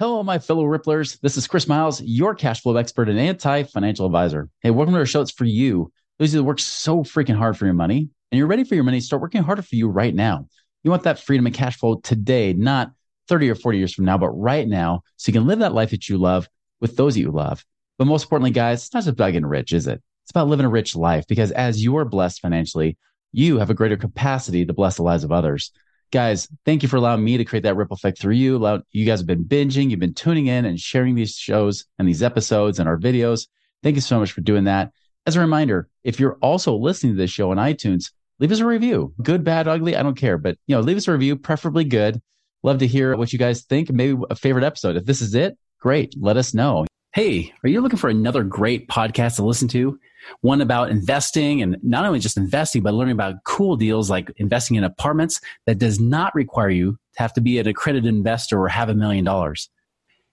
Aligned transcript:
Hello, 0.00 0.24
my 0.24 0.40
fellow 0.40 0.64
Ripplers. 0.64 1.20
This 1.20 1.36
is 1.36 1.46
Chris 1.46 1.68
Miles, 1.68 2.02
your 2.02 2.34
cash 2.34 2.62
flow 2.62 2.76
expert 2.76 3.08
and 3.08 3.16
anti 3.16 3.62
financial 3.62 4.06
advisor. 4.06 4.48
Hey, 4.60 4.72
welcome 4.72 4.92
to 4.92 4.98
our 4.98 5.06
show. 5.06 5.20
It's 5.20 5.30
for 5.30 5.44
you. 5.44 5.92
Those 6.18 6.32
who 6.32 6.42
work 6.42 6.58
so 6.58 7.04
freaking 7.04 7.36
hard 7.36 7.56
for 7.56 7.64
your 7.64 7.74
money 7.74 8.08
and 8.32 8.36
you're 8.36 8.48
ready 8.48 8.64
for 8.64 8.74
your 8.74 8.82
money, 8.82 8.98
start 8.98 9.22
working 9.22 9.44
harder 9.44 9.62
for 9.62 9.76
you 9.76 9.86
right 9.86 10.12
now. 10.12 10.48
You 10.82 10.90
want 10.90 11.04
that 11.04 11.20
freedom 11.20 11.46
and 11.46 11.54
cash 11.54 11.76
flow 11.76 12.00
today, 12.02 12.52
not 12.54 12.90
30 13.28 13.50
or 13.50 13.54
40 13.54 13.78
years 13.78 13.94
from 13.94 14.04
now, 14.04 14.18
but 14.18 14.30
right 14.30 14.66
now, 14.66 15.02
so 15.16 15.30
you 15.30 15.32
can 15.32 15.46
live 15.46 15.60
that 15.60 15.74
life 15.74 15.90
that 15.90 16.08
you 16.08 16.18
love 16.18 16.48
with 16.80 16.96
those 16.96 17.14
that 17.14 17.20
you 17.20 17.30
love. 17.30 17.64
But 17.96 18.08
most 18.08 18.24
importantly, 18.24 18.50
guys, 18.50 18.86
it's 18.86 18.94
not 18.94 19.04
just 19.04 19.10
about 19.10 19.30
getting 19.30 19.46
rich, 19.46 19.72
is 19.72 19.86
it? 19.86 20.02
It's 20.24 20.30
about 20.32 20.48
living 20.48 20.66
a 20.66 20.70
rich 20.70 20.96
life 20.96 21.24
because 21.28 21.52
as 21.52 21.84
you 21.84 21.96
are 21.98 22.04
blessed 22.04 22.40
financially, 22.40 22.98
you 23.30 23.60
have 23.60 23.70
a 23.70 23.74
greater 23.74 23.96
capacity 23.96 24.66
to 24.66 24.72
bless 24.72 24.96
the 24.96 25.04
lives 25.04 25.22
of 25.22 25.30
others 25.30 25.70
guys, 26.14 26.48
thank 26.64 26.84
you 26.84 26.88
for 26.88 26.96
allowing 26.96 27.24
me 27.24 27.36
to 27.36 27.44
create 27.44 27.64
that 27.64 27.74
ripple 27.74 27.96
effect 27.96 28.20
through 28.20 28.34
you. 28.34 28.82
You 28.92 29.04
guys 29.04 29.18
have 29.18 29.26
been 29.26 29.44
binging, 29.44 29.90
you've 29.90 29.98
been 29.98 30.14
tuning 30.14 30.46
in 30.46 30.64
and 30.64 30.78
sharing 30.78 31.16
these 31.16 31.34
shows 31.34 31.86
and 31.98 32.06
these 32.06 32.22
episodes 32.22 32.78
and 32.78 32.88
our 32.88 32.96
videos. 32.96 33.48
Thank 33.82 33.96
you 33.96 34.00
so 34.00 34.20
much 34.20 34.30
for 34.30 34.40
doing 34.40 34.64
that. 34.64 34.92
As 35.26 35.34
a 35.34 35.40
reminder, 35.40 35.88
if 36.04 36.20
you're 36.20 36.38
also 36.40 36.76
listening 36.76 37.14
to 37.14 37.16
this 37.16 37.32
show 37.32 37.50
on 37.50 37.56
iTunes, 37.56 38.12
leave 38.38 38.52
us 38.52 38.60
a 38.60 38.64
review. 38.64 39.12
Good, 39.22 39.42
bad, 39.42 39.66
ugly, 39.66 39.96
I 39.96 40.04
don't 40.04 40.16
care, 40.16 40.38
but 40.38 40.56
you 40.68 40.76
know, 40.76 40.82
leave 40.82 40.96
us 40.96 41.08
a 41.08 41.12
review, 41.12 41.34
preferably 41.34 41.84
good. 41.84 42.22
Love 42.62 42.78
to 42.78 42.86
hear 42.86 43.16
what 43.16 43.32
you 43.32 43.38
guys 43.38 43.62
think. 43.64 43.90
Maybe 43.90 44.16
a 44.30 44.36
favorite 44.36 44.64
episode. 44.64 44.96
If 44.96 45.06
this 45.06 45.20
is 45.20 45.34
it, 45.34 45.58
great. 45.80 46.14
Let 46.16 46.36
us 46.36 46.54
know. 46.54 46.86
Hey, 47.12 47.52
are 47.64 47.68
you 47.68 47.80
looking 47.80 47.98
for 47.98 48.08
another 48.08 48.44
great 48.44 48.88
podcast 48.88 49.36
to 49.36 49.44
listen 49.44 49.66
to? 49.68 49.98
One 50.40 50.60
about 50.60 50.90
investing 50.90 51.62
and 51.62 51.76
not 51.82 52.04
only 52.04 52.18
just 52.18 52.36
investing, 52.36 52.82
but 52.82 52.94
learning 52.94 53.12
about 53.12 53.44
cool 53.44 53.76
deals 53.76 54.10
like 54.10 54.32
investing 54.36 54.76
in 54.76 54.84
apartments 54.84 55.40
that 55.66 55.78
does 55.78 56.00
not 56.00 56.34
require 56.34 56.70
you 56.70 56.98
to 57.14 57.22
have 57.22 57.32
to 57.34 57.40
be 57.40 57.58
an 57.58 57.66
accredited 57.66 58.12
investor 58.12 58.60
or 58.60 58.68
have 58.68 58.88
a 58.88 58.94
million 58.94 59.24
dollars. 59.24 59.68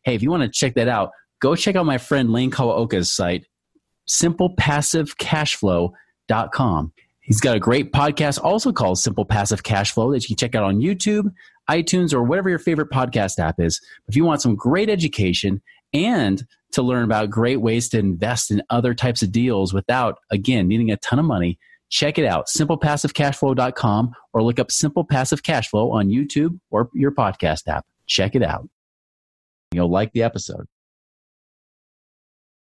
Hey, 0.04 0.16
if 0.16 0.24
you 0.24 0.32
want 0.32 0.44
to 0.44 0.50
check 0.50 0.74
that 0.76 0.88
out, 0.88 1.12
go 1.40 1.56
check 1.56 1.76
out 1.76 1.86
my 1.86 1.98
friend 1.98 2.32
Lane 2.32 2.52
Kawaoka's 2.52 3.12
site, 3.12 3.46
simplepassivecashflow.com. 4.08 6.94
He's 7.22 7.40
got 7.40 7.56
a 7.56 7.60
great 7.60 7.94
podcast 7.94 8.44
also 8.44 8.74
called 8.74 8.98
Simple 8.98 9.26
Passive 9.26 9.62
Cash 9.64 9.92
Flow 9.92 10.12
that 10.12 10.24
you 10.24 10.30
can 10.30 10.38
check 10.38 10.56
out 10.56 10.64
on 10.64 10.80
YouTube, 10.80 11.32
iTunes, 11.70 12.14
or 12.14 12.24
whatever 12.24 12.50
your 12.50 12.60
favorite 12.60 12.90
podcast 12.90 13.40
app 13.40 13.60
is. 13.60 13.80
If 14.08 14.16
you 14.16 14.26
want 14.26 14.42
some 14.42 14.56
great 14.56 14.90
education 14.90 15.62
and 15.94 16.44
to 16.72 16.82
learn 16.82 17.04
about 17.04 17.30
great 17.30 17.58
ways 17.58 17.90
to 17.90 18.00
invest 18.00 18.52
in 18.52 18.62
other 18.70 18.94
types 18.94 19.22
of 19.22 19.32
deals 19.32 19.74
without, 19.74 20.20
again, 20.30 20.68
needing 20.68 20.92
a 20.92 20.98
ton 20.98 21.20
of 21.20 21.26
money, 21.26 21.60
check 21.90 22.18
it 22.18 22.26
out, 22.26 22.48
simplepassivecashflow.com 22.48 24.14
or 24.34 24.44
look 24.44 24.60
up 24.60 24.72
Simple 24.72 25.04
Passive 25.04 25.44
Cash 25.44 25.70
Flow 25.70 25.92
on 25.92 26.10
YouTube 26.10 26.60
or 26.70 26.90
your 26.94 27.12
podcast 27.12 27.68
app. 27.68 27.86
Check 28.08 28.36
it 28.36 28.44
out. 28.44 28.68
You'll 29.74 29.92
like 29.92 30.12
the 30.14 30.24
episode. 30.24 30.66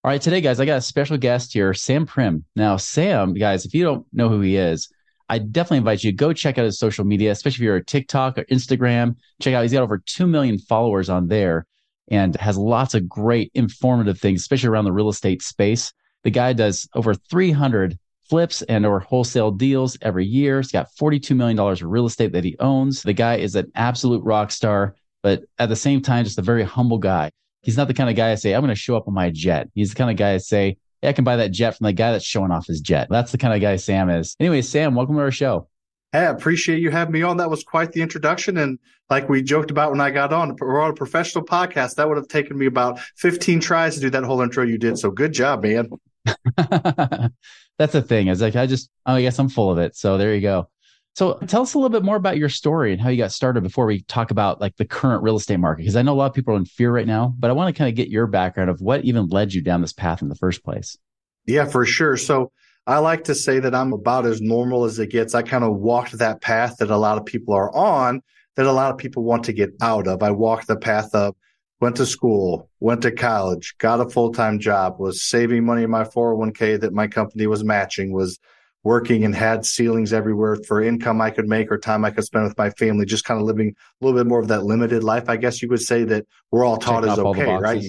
All 0.04 0.10
right, 0.10 0.22
today, 0.22 0.42
guys, 0.42 0.60
I 0.60 0.66
got 0.66 0.80
a 0.80 0.82
special 0.82 1.18
guest 1.18 1.54
here, 1.54 1.76
Sam 1.76 2.08
Primm. 2.08 2.44
Now, 2.56 2.78
Sam, 2.78 3.36
guys, 3.36 3.66
if 3.66 3.74
you 3.76 3.84
don't 3.84 4.06
know 4.12 4.30
who 4.30 4.42
he 4.42 4.58
is, 4.58 4.90
I 5.30 5.38
definitely 5.38 5.78
invite 5.78 6.04
you 6.04 6.12
to 6.12 6.18
go 6.18 6.34
check 6.34 6.58
out 6.58 6.66
his 6.66 6.80
social 6.80 7.06
media, 7.06 7.32
especially 7.32 7.64
if 7.64 7.66
you're 7.66 7.76
a 7.78 7.86
TikTok 7.86 8.40
or 8.40 8.44
Instagram. 8.46 9.16
Check 9.42 9.54
out, 9.54 9.62
he's 9.62 9.74
got 9.74 9.84
over 9.84 10.00
2 10.00 10.26
million 10.26 10.58
followers 10.58 11.08
on 11.08 11.28
there 11.28 11.68
and 12.10 12.36
has 12.38 12.58
lots 12.58 12.94
of 12.94 13.08
great 13.08 13.52
informative 13.54 14.20
things, 14.20 14.42
especially 14.42 14.70
around 14.70 14.86
the 14.86 14.92
real 14.92 15.10
estate 15.10 15.42
space. 15.42 15.94
The 16.24 16.32
guy 16.32 16.54
does 16.54 16.88
over 16.94 17.14
300 17.14 17.98
flips 18.30 18.62
and 18.64 18.86
or 18.86 19.00
wholesale 19.00 19.52
deals 19.52 19.98
every 20.02 20.26
year. 20.26 20.62
He's 20.62 20.72
got 20.72 20.90
$42 21.00 21.36
million 21.36 21.60
of 21.60 21.82
real 21.84 22.06
estate 22.06 22.32
that 22.34 22.44
he 22.44 22.56
owns. 22.60 23.04
The 23.04 23.14
guy 23.14 23.36
is 23.36 23.56
an 23.56 23.72
absolute 23.76 24.24
rock 24.24 24.52
star, 24.52 24.96
but 25.22 25.44
at 25.60 25.70
the 25.70 25.76
same 25.76 26.02
time, 26.02 26.24
just 26.24 26.38
a 26.38 26.44
very 26.44 26.64
humble 26.64 26.98
guy. 26.98 27.32
He's 27.62 27.78
not 27.78 27.88
the 27.88 27.94
kind 27.94 28.10
of 28.10 28.16
guy 28.16 28.32
I 28.32 28.36
say, 28.36 28.54
I'm 28.54 28.62
going 28.62 28.70
to 28.70 28.76
show 28.76 28.96
up 28.96 29.08
on 29.08 29.14
my 29.14 29.30
jet. 29.30 29.70
He's 29.76 29.90
the 29.90 29.96
kind 29.96 30.10
of 30.10 30.18
guy 30.18 30.34
I 30.34 30.38
say, 30.38 30.78
hey, 31.02 31.10
I 31.10 31.14
can 31.14 31.24
buy 31.24 31.38
that 31.38 31.52
jet 31.52 31.78
from 31.78 31.86
the 31.86 31.94
guy 31.94 32.12
that's 32.12 32.26
showing 32.26 32.52
off 32.52 32.68
his 32.68 32.82
jet. 32.82 33.08
That's 33.10 33.32
the 33.32 33.38
kind 33.38 33.54
of 33.54 33.62
guy 33.62 33.76
Sam 33.76 34.10
is. 34.10 34.36
Anyway, 34.40 34.62
Sam, 34.62 34.96
welcome 34.96 35.16
to 35.16 35.22
our 35.22 35.32
show. 35.32 35.68
Hey, 36.12 36.20
I 36.20 36.24
appreciate 36.26 36.80
you 36.80 36.92
having 36.92 37.14
me 37.14 37.22
on. 37.22 37.38
That 37.38 37.50
was 37.50 37.64
quite 37.64 37.94
the 37.94 38.02
introduction. 38.02 38.58
And 38.58 38.80
like 39.10 39.30
we 39.30 39.42
joked 39.42 39.72
about 39.72 39.92
when 39.92 40.02
I 40.02 40.12
got 40.12 40.34
on, 40.34 40.56
we're 40.60 40.82
on 40.82 40.92
a 40.92 40.94
professional 40.94 41.46
podcast. 41.46 41.96
That 41.96 42.10
would 42.10 42.18
have 42.18 42.28
taken 42.28 42.58
me 42.58 42.66
about 42.66 43.00
15 43.18 43.62
tries 43.62 43.96
to 43.96 44.02
do 44.02 44.10
that 44.10 44.24
whole 44.24 44.42
intro 44.42 44.66
you 44.66 44.78
did. 44.78 45.00
So 45.00 45.10
good 45.10 45.32
job, 45.32 45.64
man. 45.64 45.90
That's 47.78 47.94
the 47.94 48.02
thing. 48.02 48.28
Is 48.28 48.42
like 48.42 48.58
I 48.58 48.68
just 48.68 48.90
oh, 49.06 49.14
I 49.14 49.22
guess 49.22 49.40
I'm 49.40 49.48
full 49.48 49.72
of 49.72 49.78
it. 49.78 49.96
So 49.96 50.18
there 50.18 50.36
you 50.36 50.42
go. 50.42 50.70
So 51.16 51.34
tell 51.48 51.62
us 51.62 51.74
a 51.74 51.78
little 51.78 51.90
bit 51.90 52.04
more 52.04 52.16
about 52.16 52.38
your 52.38 52.50
story 52.50 52.94
and 52.94 53.02
how 53.02 53.10
you 53.10 53.18
got 53.18 53.32
started 53.32 53.64
before 53.64 53.86
we 53.86 54.02
talk 54.04 54.32
about 54.32 54.62
like 54.62 54.76
the 54.78 54.86
current 54.86 55.24
real 55.24 55.38
estate 55.38 55.58
market. 55.58 55.82
Because 55.82 55.96
I 55.96 56.02
know 56.02 56.14
a 56.14 56.16
lot 56.16 56.28
of 56.28 56.34
people 56.34 56.54
are 56.54 56.58
in 56.58 56.66
fear 56.66 56.92
right 56.92 57.08
now, 57.08 57.34
but 57.38 57.50
I 57.50 57.54
want 57.54 57.74
to 57.74 57.78
kind 57.78 57.90
of 57.90 57.96
get 57.96 58.10
your 58.10 58.28
background 58.28 58.70
of 58.70 58.82
what 58.82 59.04
even 59.04 59.28
led 59.28 59.54
you 59.54 59.62
down 59.62 59.82
this 59.82 59.94
path 59.94 60.22
in 60.22 60.30
the 60.30 60.36
first 60.36 60.64
place. 60.64 60.98
Yeah, 61.46 61.66
for 61.66 61.86
sure. 61.86 62.18
So 62.18 62.52
I 62.92 62.98
like 62.98 63.24
to 63.26 63.36
say 63.36 63.60
that 63.60 63.74
I'm 63.74 63.94
about 63.94 64.26
as 64.26 64.42
normal 64.42 64.84
as 64.84 65.00
it 65.00 65.08
gets. 65.08 65.34
I 65.34 65.44
kind 65.44 65.64
of 65.64 65.78
walked 65.78 66.18
that 66.18 66.42
path 66.42 66.76
that 66.80 66.92
a 66.92 66.98
lot 66.98 67.18
of 67.18 67.26
people 67.26 67.54
are 67.54 67.74
on, 67.74 68.22
that 68.58 68.66
a 68.66 68.72
lot 68.74 68.92
of 68.92 68.98
people 68.98 69.24
want 69.24 69.46
to 69.46 69.54
get 69.54 69.70
out 69.82 70.08
of. 70.08 70.22
I 70.22 70.32
walked 70.32 70.68
the 70.68 70.76
path 70.76 71.16
of 71.16 71.34
went 71.80 71.96
to 71.96 72.06
school, 72.06 72.70
went 72.82 73.02
to 73.04 73.12
college, 73.14 73.76
got 73.78 74.02
a 74.02 74.10
full 74.10 74.34
time 74.34 74.60
job, 74.60 75.00
was 75.00 75.24
saving 75.24 75.66
money 75.66 75.84
in 75.84 75.90
my 75.90 76.04
401k 76.04 76.82
that 76.82 76.92
my 76.92 77.08
company 77.08 77.48
was 77.48 77.64
matching, 77.64 78.12
was 78.12 78.38
working 78.84 79.24
and 79.24 79.34
had 79.34 79.66
ceilings 79.66 80.12
everywhere 80.12 80.58
for 80.68 80.82
income 80.82 81.22
I 81.22 81.30
could 81.30 81.48
make 81.48 81.72
or 81.72 81.78
time 81.78 82.04
I 82.04 82.12
could 82.12 82.26
spend 82.26 82.44
with 82.44 82.58
my 82.58 82.72
family, 82.72 83.06
just 83.06 83.24
kind 83.24 83.40
of 83.40 83.48
living 83.48 83.70
a 83.70 84.06
little 84.06 84.20
bit 84.20 84.28
more 84.28 84.42
of 84.42 84.50
that 84.50 84.66
limited 84.66 85.02
life, 85.02 85.30
I 85.30 85.38
guess 85.38 85.62
you 85.62 85.70
would 85.70 85.82
say 85.82 86.04
that 86.04 86.26
we're 86.52 86.66
all 86.66 86.76
taught 86.76 87.06
is 87.06 87.18
okay, 87.18 87.56
right? 87.56 87.86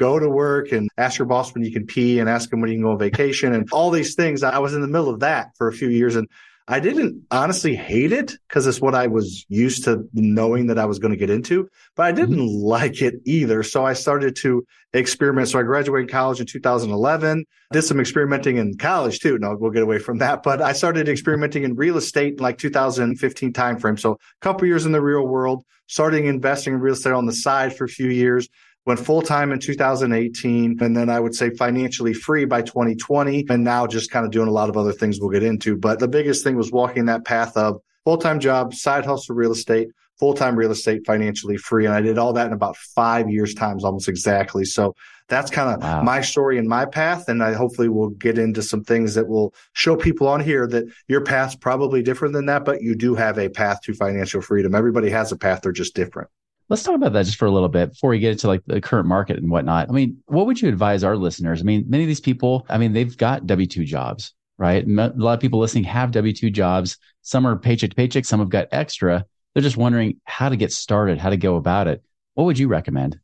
Go 0.00 0.18
to 0.18 0.30
work 0.30 0.72
and 0.72 0.88
ask 0.96 1.18
your 1.18 1.26
boss 1.26 1.52
when 1.52 1.62
you 1.62 1.70
can 1.70 1.86
pee 1.86 2.18
and 2.18 2.28
ask 2.28 2.50
him 2.50 2.60
when 2.60 2.70
you 2.70 2.76
can 2.76 2.84
go 2.84 2.92
on 2.92 2.98
vacation 2.98 3.52
and 3.52 3.68
all 3.70 3.90
these 3.90 4.14
things. 4.14 4.42
I 4.42 4.58
was 4.58 4.72
in 4.72 4.80
the 4.80 4.88
middle 4.88 5.10
of 5.10 5.20
that 5.20 5.50
for 5.56 5.68
a 5.68 5.72
few 5.72 5.90
years 5.90 6.16
and 6.16 6.26
I 6.66 6.80
didn't 6.80 7.26
honestly 7.30 7.74
hate 7.74 8.12
it 8.12 8.32
because 8.48 8.66
it's 8.66 8.80
what 8.80 8.94
I 8.94 9.08
was 9.08 9.44
used 9.48 9.84
to 9.84 10.08
knowing 10.14 10.68
that 10.68 10.78
I 10.78 10.86
was 10.86 10.98
going 10.98 11.10
to 11.10 11.16
get 11.16 11.28
into, 11.28 11.68
but 11.96 12.06
I 12.06 12.12
didn't 12.12 12.38
mm-hmm. 12.38 12.64
like 12.64 13.02
it 13.02 13.16
either. 13.26 13.62
So 13.62 13.84
I 13.84 13.92
started 13.92 14.36
to 14.36 14.64
experiment. 14.94 15.48
So 15.48 15.58
I 15.58 15.64
graduated 15.64 16.10
college 16.10 16.40
in 16.40 16.46
2011, 16.46 17.44
did 17.72 17.82
some 17.82 18.00
experimenting 18.00 18.56
in 18.56 18.78
college 18.78 19.18
too. 19.18 19.36
No, 19.38 19.56
we'll 19.58 19.72
get 19.72 19.82
away 19.82 19.98
from 19.98 20.18
that, 20.18 20.42
but 20.42 20.62
I 20.62 20.72
started 20.72 21.08
experimenting 21.08 21.64
in 21.64 21.74
real 21.74 21.96
estate 21.96 22.34
in 22.34 22.38
like 22.38 22.56
2015 22.56 23.52
timeframe. 23.52 23.98
So 23.98 24.12
a 24.12 24.16
couple 24.40 24.66
years 24.66 24.86
in 24.86 24.92
the 24.92 25.02
real 25.02 25.26
world, 25.26 25.64
starting 25.88 26.26
investing 26.26 26.74
in 26.74 26.80
real 26.80 26.94
estate 26.94 27.12
on 27.12 27.26
the 27.26 27.32
side 27.32 27.76
for 27.76 27.84
a 27.84 27.88
few 27.88 28.08
years 28.08 28.48
went 28.90 29.06
full 29.06 29.22
time 29.22 29.52
in 29.52 29.60
2018 29.60 30.82
and 30.82 30.96
then 30.96 31.08
I 31.08 31.20
would 31.20 31.32
say 31.32 31.50
financially 31.50 32.12
free 32.12 32.44
by 32.44 32.62
2020 32.62 33.46
and 33.48 33.62
now 33.62 33.86
just 33.86 34.10
kind 34.10 34.26
of 34.26 34.32
doing 34.32 34.48
a 34.48 34.50
lot 34.50 34.68
of 34.68 34.76
other 34.76 34.90
things 34.90 35.20
we'll 35.20 35.30
get 35.30 35.44
into. 35.44 35.76
But 35.76 36.00
the 36.00 36.08
biggest 36.08 36.42
thing 36.42 36.56
was 36.56 36.72
walking 36.72 37.04
that 37.04 37.24
path 37.24 37.56
of 37.56 37.80
full 38.04 38.18
time 38.18 38.40
job, 38.40 38.74
side 38.74 39.06
hustle 39.06 39.36
real 39.36 39.52
estate, 39.52 39.90
full 40.18 40.34
time 40.34 40.56
real 40.56 40.72
estate, 40.72 41.06
financially 41.06 41.56
free. 41.56 41.86
And 41.86 41.94
I 41.94 42.00
did 42.00 42.18
all 42.18 42.32
that 42.32 42.48
in 42.48 42.52
about 42.52 42.76
five 42.76 43.30
years 43.30 43.54
times 43.54 43.84
almost 43.84 44.08
exactly. 44.08 44.64
So 44.64 44.96
that's 45.28 45.52
kind 45.52 45.72
of 45.72 45.80
wow. 45.80 46.02
my 46.02 46.20
story 46.20 46.58
and 46.58 46.68
my 46.68 46.84
path. 46.84 47.28
And 47.28 47.44
I 47.44 47.52
hopefully 47.52 47.88
will 47.88 48.10
get 48.10 48.38
into 48.38 48.60
some 48.60 48.82
things 48.82 49.14
that 49.14 49.28
will 49.28 49.54
show 49.72 49.94
people 49.94 50.26
on 50.26 50.40
here 50.40 50.66
that 50.66 50.84
your 51.06 51.20
path's 51.20 51.54
probably 51.54 52.02
different 52.02 52.34
than 52.34 52.46
that, 52.46 52.64
but 52.64 52.82
you 52.82 52.96
do 52.96 53.14
have 53.14 53.38
a 53.38 53.50
path 53.50 53.82
to 53.82 53.94
financial 53.94 54.40
freedom. 54.40 54.74
Everybody 54.74 55.10
has 55.10 55.30
a 55.30 55.36
path. 55.36 55.60
They're 55.62 55.70
just 55.70 55.94
different. 55.94 56.28
Let's 56.70 56.84
talk 56.84 56.94
about 56.94 57.12
that 57.14 57.26
just 57.26 57.36
for 57.36 57.46
a 57.46 57.50
little 57.50 57.68
bit 57.68 57.90
before 57.90 58.10
we 58.10 58.20
get 58.20 58.30
into 58.30 58.46
like 58.46 58.62
the 58.64 58.80
current 58.80 59.08
market 59.08 59.38
and 59.38 59.50
whatnot. 59.50 59.88
I 59.90 59.92
mean, 59.92 60.22
what 60.26 60.46
would 60.46 60.62
you 60.62 60.68
advise 60.68 61.02
our 61.02 61.16
listeners? 61.16 61.60
I 61.60 61.64
mean, 61.64 61.84
many 61.88 62.04
of 62.04 62.08
these 62.08 62.20
people, 62.20 62.64
I 62.68 62.78
mean, 62.78 62.92
they've 62.92 63.16
got 63.16 63.46
W 63.46 63.66
2 63.66 63.84
jobs, 63.84 64.32
right? 64.56 64.86
A 64.86 65.12
lot 65.16 65.34
of 65.34 65.40
people 65.40 65.58
listening 65.58 65.82
have 65.84 66.12
W 66.12 66.32
2 66.32 66.48
jobs. 66.48 66.96
Some 67.22 67.44
are 67.44 67.56
paycheck 67.56 67.90
to 67.90 67.96
paycheck, 67.96 68.24
some 68.24 68.38
have 68.38 68.50
got 68.50 68.68
extra. 68.70 69.26
They're 69.52 69.64
just 69.64 69.76
wondering 69.76 70.20
how 70.24 70.48
to 70.48 70.56
get 70.56 70.72
started, 70.72 71.18
how 71.18 71.30
to 71.30 71.36
go 71.36 71.56
about 71.56 71.88
it. 71.88 72.04
What 72.34 72.44
would 72.44 72.58
you 72.58 72.68
recommend? 72.68 73.18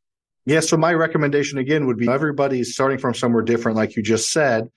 Yeah. 0.45 0.59
So 0.59 0.77
my 0.77 0.93
recommendation 0.93 1.59
again 1.59 1.87
would 1.87 1.99
be 1.99 2.09
everybody's 2.09 2.75
starting 2.75 2.99
from 2.99 3.15
somewhere 3.15 3.43
different, 3.43 3.77
like 3.77 3.95
you 3.95 4.03
just 4.03 4.33
said. 4.33 4.69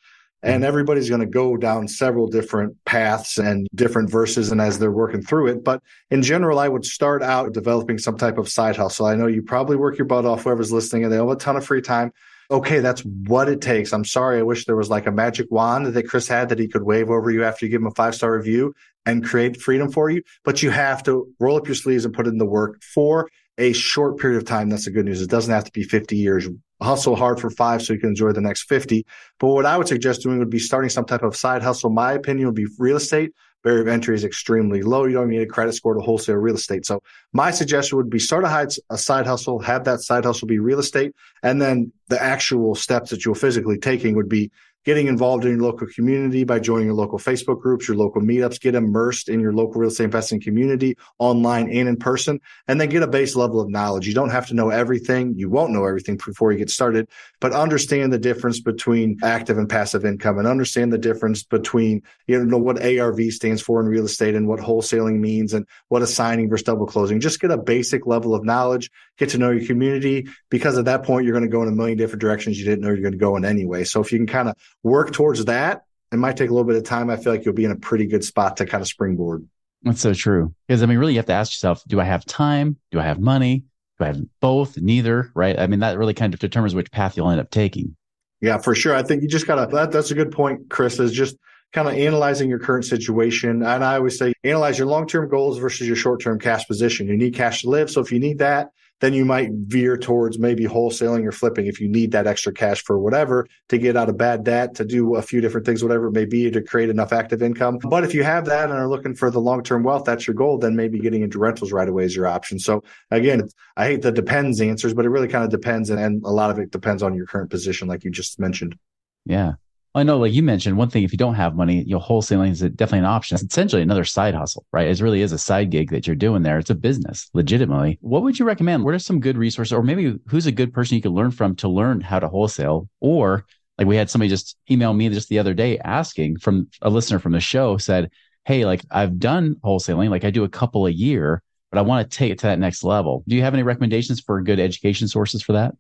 And 0.42 0.56
mm-hmm. 0.56 0.68
everybody's 0.68 1.10
going 1.10 1.22
to 1.22 1.28
go 1.28 1.58
down 1.58 1.88
several 1.88 2.28
different 2.28 2.76
paths 2.86 3.38
and 3.38 3.68
different 3.76 4.10
verses 4.10 4.52
and 4.52 4.62
as 4.62 4.80
they're 4.80 4.92
working 4.92 5.22
through 5.22 5.48
it. 5.48 5.64
But 5.64 5.82
in 6.12 6.22
general 6.22 6.60
i 6.60 6.68
would 6.68 6.86
start 6.86 7.22
out 7.22 7.54
developing 7.54 7.98
some 7.98 8.18
type 8.18 8.38
of 8.38 8.50
side 8.50 8.76
hustle. 8.76 9.06
I 9.06 9.16
know 9.16 9.28
you 9.28 9.42
probably 9.42 9.76
work 9.76 9.98
your 9.98 10.06
butt 10.06 10.26
off 10.26 10.44
whoever's 10.44 10.72
listening 10.72 11.04
and 11.04 11.12
they 11.12 11.18
have 11.18 11.30
a 11.30 11.36
ton 11.36 11.58
of 11.58 11.66
free 11.66 11.82
time. 11.82 12.12
Okay 12.52 12.80
that's 12.80 13.04
what 13.04 13.50
it 13.50 13.62
takes. 13.62 13.94
I'm 13.94 14.06
sorry 14.06 14.40
i 14.40 14.44
wish 14.44 14.66
there 14.66 14.76
was 14.76 14.90
like 14.90 15.08
a 15.08 15.12
magic 15.12 15.48
wand 15.52 15.88
that 15.88 16.08
chris 16.08 16.28
had 16.28 16.50
that 16.50 16.60
he 16.60 16.68
could 16.68 16.84
wave 16.84 17.10
over 17.10 17.30
you 17.30 17.44
after 17.44 17.66
you 17.66 17.72
give 17.72 17.82
him 17.82 17.88
a 17.88 17.92
five 17.92 18.16
star 18.16 18.34
review 18.34 18.74
and 19.06 19.26
create 19.26 19.60
freedom 19.60 19.92
for 19.92 20.10
you. 20.10 20.22
But 20.44 20.62
you 20.62 20.70
have 20.72 21.04
to 21.04 21.28
roll 21.40 21.58
up 21.58 21.68
your 21.68 21.76
sleeves 21.76 22.06
and 22.06 22.14
put 22.14 22.28
in 22.28 22.38
the 22.38 22.46
work 22.46 22.82
for 22.84 23.30
a 23.60 23.74
short 23.74 24.18
period 24.18 24.38
of 24.38 24.46
time 24.46 24.70
that's 24.70 24.86
the 24.86 24.92
good 24.92 25.06
news 25.06 25.22
it 25.22 25.30
doesn't 25.30 25.54
have 25.54 25.66
to 25.66 25.72
be 25.72 25.84
50 25.84 26.16
years 26.16 26.48
hustle 26.82 27.16
hard 27.16 27.40
for 27.40 27.50
five 27.50 27.82
so 27.82 27.94
you 27.94 28.00
can 28.00 28.10
enjoy 28.10 28.32
the 28.32 28.42
next 28.42 28.64
50. 28.64 29.06
But 29.40 29.48
what 29.48 29.66
I 29.66 29.78
would 29.78 29.88
suggest 29.88 30.22
doing 30.22 30.40
would 30.40 30.50
be 30.50 30.60
starting 30.60 30.90
some 30.90 31.06
type 31.06 31.24
of 31.24 31.36
side 31.36 31.62
hustle. 31.62 31.90
My 31.90 32.14
opinion 32.14 32.48
would 32.48 32.56
be 32.56 32.68
real 32.78 32.98
estate. 32.98 33.32
Barrier 33.62 33.82
of 33.82 33.90
entry 33.90 34.16
is 34.16 34.24
extremely 34.24 34.82
low. 34.82 35.04
You 35.04 35.16
don't 35.16 35.28
need 35.28 35.42
a 35.42 35.46
credit 35.46 35.74
score 35.74 35.94
to 35.94 36.00
wholesale 36.00 36.36
real 36.36 36.56
estate. 36.56 36.86
So 36.86 37.02
my 37.34 37.52
suggestion 37.52 37.98
would 37.98 38.10
be 38.10 38.20
start 38.20 38.46
a, 38.46 38.70
a 38.90 38.98
side 38.98 39.28
hustle, 39.28 39.60
have 39.60 39.84
that 39.84 40.00
side 40.00 40.24
hustle 40.24 40.48
be 40.48 40.60
real 40.60 40.80
estate. 40.80 41.14
And 41.44 41.62
then 41.62 41.92
the 42.10 42.22
actual 42.22 42.76
steps 42.76 43.12
that 43.12 43.24
you're 43.24 43.36
physically 43.36 43.78
taking 43.78 44.16
would 44.16 44.30
be 44.30 44.52
getting 44.86 45.08
involved 45.08 45.44
in 45.46 45.52
your 45.52 45.62
local 45.62 45.86
community 45.88 46.44
by 46.44 46.58
joining 46.58 46.86
your 46.86 46.96
local 46.96 47.20
Facebook 47.20 47.62
groups, 47.62 47.88
your 47.88 47.98
local 47.98 48.22
meetups, 48.22 48.60
get 48.60 48.76
immersed 48.76 49.28
in 49.28 49.40
your 49.40 49.54
local 49.54 49.82
real 49.82 49.90
estate 49.90 50.06
investing 50.06 50.42
community 50.42 50.98
online 51.20 51.70
and 51.70 51.90
in 51.90 51.98
person, 51.98 52.40
and 52.68 52.80
then 52.80 52.90
get 52.90 53.04
a 53.04 53.08
base 53.08 53.36
level 53.36 53.60
of 53.60 53.70
knowledge. 53.70 54.08
You 54.08 54.14
don't 54.14 54.32
have 54.32 54.48
to 54.48 54.56
know 54.56 54.70
everything. 54.70 55.34
You 55.36 55.50
won't 55.50 55.74
know 55.74 55.86
everything 55.86 56.18
before 56.18 56.52
you 56.52 56.58
get 56.58 56.70
started, 56.70 57.08
but 57.40 57.52
understand 57.52 58.14
the 58.14 58.18
difference 58.18 58.62
between 58.62 59.20
active 59.22 59.58
and 59.58 59.70
passive 59.70 60.06
income 60.06 60.40
and 60.40 60.48
understand 60.48 60.94
the 60.94 60.98
difference 60.98 61.44
between, 61.44 62.02
you 62.26 62.44
know, 62.44 62.58
what 62.58 62.82
ARV 62.82 63.20
stands 63.32 63.62
for 63.62 63.82
in 63.82 63.86
real 63.86 64.06
estate 64.06 64.34
and 64.34 64.48
what 64.48 64.60
wholesaling 64.60 65.20
means 65.20 65.54
and 65.54 65.68
what 65.90 66.02
assigning 66.02 66.50
versus 66.50 66.64
double 66.64 66.88
closing. 66.88 67.20
Just 67.20 67.42
get 67.42 67.52
a 67.52 67.58
basic 67.58 68.08
level 68.08 68.34
of 68.34 68.46
knowledge, 68.46 68.90
get 69.18 69.30
to 69.30 69.38
know 69.38 69.52
your 69.52 69.68
community, 69.68 70.28
because 70.50 70.78
at 70.78 70.86
that 70.86 71.04
point, 71.04 71.26
you're 71.26 71.34
going 71.34 71.44
to 71.44 71.50
go 71.50 71.62
in 71.62 71.68
a 71.68 71.72
million 71.72 71.98
different 72.00 72.22
directions 72.22 72.58
you 72.58 72.66
didn't 72.66 72.82
know 72.82 72.90
you're 72.90 73.02
going 73.02 73.12
to 73.12 73.18
go 73.18 73.36
in 73.36 73.46
anyway. 73.46 73.84
So 73.84 74.02
if 74.02 74.12
you 74.12 74.18
can 74.18 74.28
kind 74.28 74.50
of 74.50 74.56
work 74.84 75.14
towards 75.14 75.46
that. 75.46 75.84
It 76.12 76.18
might 76.18 76.38
take 76.38 76.50
a 76.50 76.54
little 76.54 76.68
bit 76.68 76.76
of 76.76 76.84
time. 76.84 77.12
I 77.12 77.18
feel 77.18 77.32
like 77.32 77.46
you'll 77.46 77.54
be 77.54 77.66
in 77.66 77.72
a 77.72 77.76
pretty 77.76 78.08
good 78.08 78.24
spot 78.24 78.58
to 78.58 78.66
kind 78.66 78.82
of 78.82 78.88
springboard. 78.88 79.48
That's 79.84 80.02
so 80.02 80.14
true. 80.14 80.56
Because 80.68 80.82
I 80.82 80.88
mean, 80.88 80.98
really, 80.98 81.14
you 81.14 81.20
have 81.20 81.28
to 81.28 81.34
ask 81.34 81.52
yourself: 81.52 81.84
Do 81.88 82.00
I 82.00 82.04
have 82.04 82.26
time? 82.26 82.78
Do 82.92 83.00
I 83.00 83.04
have 83.04 83.20
money? 83.20 83.66
Do 84.00 84.06
I 84.06 84.08
have 84.08 84.22
both? 84.42 84.78
Neither, 84.78 85.32
right? 85.36 85.58
I 85.58 85.68
mean, 85.68 85.82
that 85.82 86.00
really 86.00 86.16
kind 86.16 86.34
of 86.34 86.40
determines 86.40 86.74
which 86.74 86.92
path 86.92 87.16
you'll 87.16 87.30
end 87.30 87.40
up 87.40 87.52
taking. 87.52 87.96
Yeah, 88.42 88.58
for 88.58 88.74
sure. 88.74 88.96
I 88.96 89.04
think 89.04 89.22
you 89.22 89.28
just 89.28 89.46
gotta. 89.46 89.72
That, 89.72 89.92
that's 89.92 90.10
a 90.10 90.16
good 90.16 90.32
point, 90.32 90.70
Chris. 90.70 91.00
Is 91.00 91.12
just 91.12 91.38
kind 91.74 91.88
of 91.88 91.94
analyzing 91.94 92.50
your 92.50 92.60
current 92.60 92.86
situation. 92.86 93.64
And 93.64 93.84
I 93.84 93.96
always 93.96 94.18
say, 94.18 94.34
analyze 94.44 94.78
your 94.78 94.88
long 94.88 95.08
term 95.08 95.30
goals 95.30 95.58
versus 95.60 95.88
your 95.88 95.96
short 95.96 96.22
term 96.22 96.40
cash 96.40 96.68
position. 96.68 97.08
You 97.08 97.18
need 97.18 97.36
cash 97.36 97.62
to 97.62 97.70
live. 97.70 97.90
So 97.92 98.02
if 98.02 98.12
you 98.12 98.20
need 98.20 98.40
that, 98.40 98.72
then 99.00 99.14
you 99.14 99.26
might 99.26 99.50
veer 99.52 99.98
towards 99.98 100.40
maybe 100.40 100.66
wholesaling 100.66 101.26
or 101.26 101.32
flipping 101.32 101.68
if 101.68 101.80
you 101.80 101.88
need 101.88 102.12
that 102.12 102.28
extra 102.28 102.52
cash 102.52 102.84
for 102.84 103.00
whatever 103.00 103.48
to 103.70 103.78
get 103.78 103.96
out 103.96 104.10
of 104.10 104.18
bad 104.18 104.44
debt, 104.44 104.76
to 104.76 104.86
do 104.86 105.16
a 105.16 105.22
few 105.22 105.42
different 105.42 105.66
things, 105.66 105.84
whatever 105.84 106.08
it 106.08 106.12
may 106.12 106.26
be, 106.26 106.52
to 106.52 106.62
create 106.62 106.90
enough 106.90 107.14
active 107.14 107.42
income. 107.42 107.78
But 107.78 108.04
if 108.04 108.14
you 108.14 108.24
have 108.24 108.46
that 108.46 108.70
and 108.70 108.78
are 108.78 108.90
looking 108.90 109.16
for 109.16 109.32
the 109.32 109.42
long 109.42 109.64
term 109.64 109.84
wealth, 109.84 110.04
that's 110.06 110.28
your 110.28 110.36
goal, 110.36 110.58
then 110.58 110.76
maybe 110.76 111.00
getting 111.00 111.22
into 111.22 111.40
rentals 111.40 111.72
right 111.72 111.88
away 111.88 112.06
is 112.06 112.16
your 112.16 112.28
option. 112.28 112.60
So 112.60 112.84
again, 113.12 113.48
I 113.78 113.86
hate 113.86 114.02
the 114.02 114.12
depends 114.12 114.62
answers, 114.62 114.94
but 114.94 115.06
it 115.06 115.10
really 115.10 115.28
kind 115.28 115.44
of 115.44 115.50
depends. 115.50 115.90
And, 115.90 116.00
and 116.00 116.24
a 116.24 116.32
lot 116.32 116.52
of 116.52 116.60
it 116.60 116.72
depends 116.72 117.04
on 117.04 117.16
your 117.16 117.26
current 117.26 117.50
position, 117.50 117.88
like 117.88 118.04
you 118.04 118.12
just 118.12 118.40
mentioned. 118.40 118.78
Yeah. 119.26 119.54
I 119.96 120.04
know, 120.04 120.20
like 120.20 120.34
you 120.34 120.44
mentioned, 120.44 120.78
one 120.78 120.90
thing 120.90 121.04
if 121.04 121.12
you 121.12 121.18
don't 121.18 121.34
have 121.34 121.56
money, 121.56 121.82
you 121.82 121.96
know, 121.96 122.00
wholesaling 122.00 122.52
is 122.52 122.60
definitely 122.60 123.00
an 123.00 123.06
option. 123.06 123.36
It's 123.36 123.44
essentially 123.44 123.82
another 123.82 124.06
side 124.06 124.36
hustle, 124.36 124.66
right? 124.72 124.88
It 124.88 125.02
really 125.02 125.22
is 125.22 125.32
a 125.32 125.38
side 125.40 125.72
gig 125.72 125.90
that 125.90 126.06
you're 126.06 126.16
doing 126.16 126.44
there. 126.44 126.60
It's 126.60 126.70
a 126.70 126.76
business, 126.76 127.28
legitimately. 127.34 127.98
What 128.02 128.22
would 128.22 128.38
you 128.38 128.46
recommend? 128.46 128.84
What 128.84 128.94
are 128.94 129.00
some 129.00 129.20
good 129.20 129.36
resources, 129.36 129.74
or 129.74 129.82
maybe 129.82 130.20
who's 130.28 130.46
a 130.46 130.52
good 130.52 130.74
person 130.74 130.96
you 130.96 131.02
could 131.02 131.12
learn 131.12 131.32
from 131.32 131.56
to 131.58 131.68
learn 131.68 132.02
how 132.02 132.20
to 132.20 132.28
wholesale? 132.28 132.88
Or 133.00 133.46
like 133.80 133.88
we 133.88 133.96
had 133.96 134.12
somebody 134.12 134.30
just 134.30 134.58
email 134.70 134.94
me 134.94 135.10
just 135.10 135.28
the 135.28 135.40
other 135.40 135.56
day 135.56 135.80
asking 135.80 136.38
from 136.38 136.70
a 136.84 136.90
listener 136.90 137.18
from 137.18 137.32
the 137.32 137.40
show 137.40 137.78
said, 137.78 138.12
Hey, 138.46 138.66
like 138.66 138.84
I've 138.92 139.18
done 139.18 139.56
wholesaling, 139.64 140.10
like 140.10 140.24
I 140.24 140.30
do 140.30 140.44
a 140.44 140.50
couple 140.50 140.86
a 140.86 140.92
year, 140.92 141.42
but 141.72 141.80
I 141.80 141.82
want 141.82 142.10
to 142.10 142.18
take 142.18 142.32
it 142.32 142.40
to 142.40 142.48
that 142.48 142.60
next 142.60 142.84
level. 142.84 143.24
Do 143.28 143.36
you 143.36 143.42
have 143.42 143.56
any 143.56 143.64
recommendations 143.64 144.20
for 144.20 144.40
good 144.42 144.60
education 144.60 145.08
sources 145.08 145.42
for 145.42 145.54
that? 145.54 145.74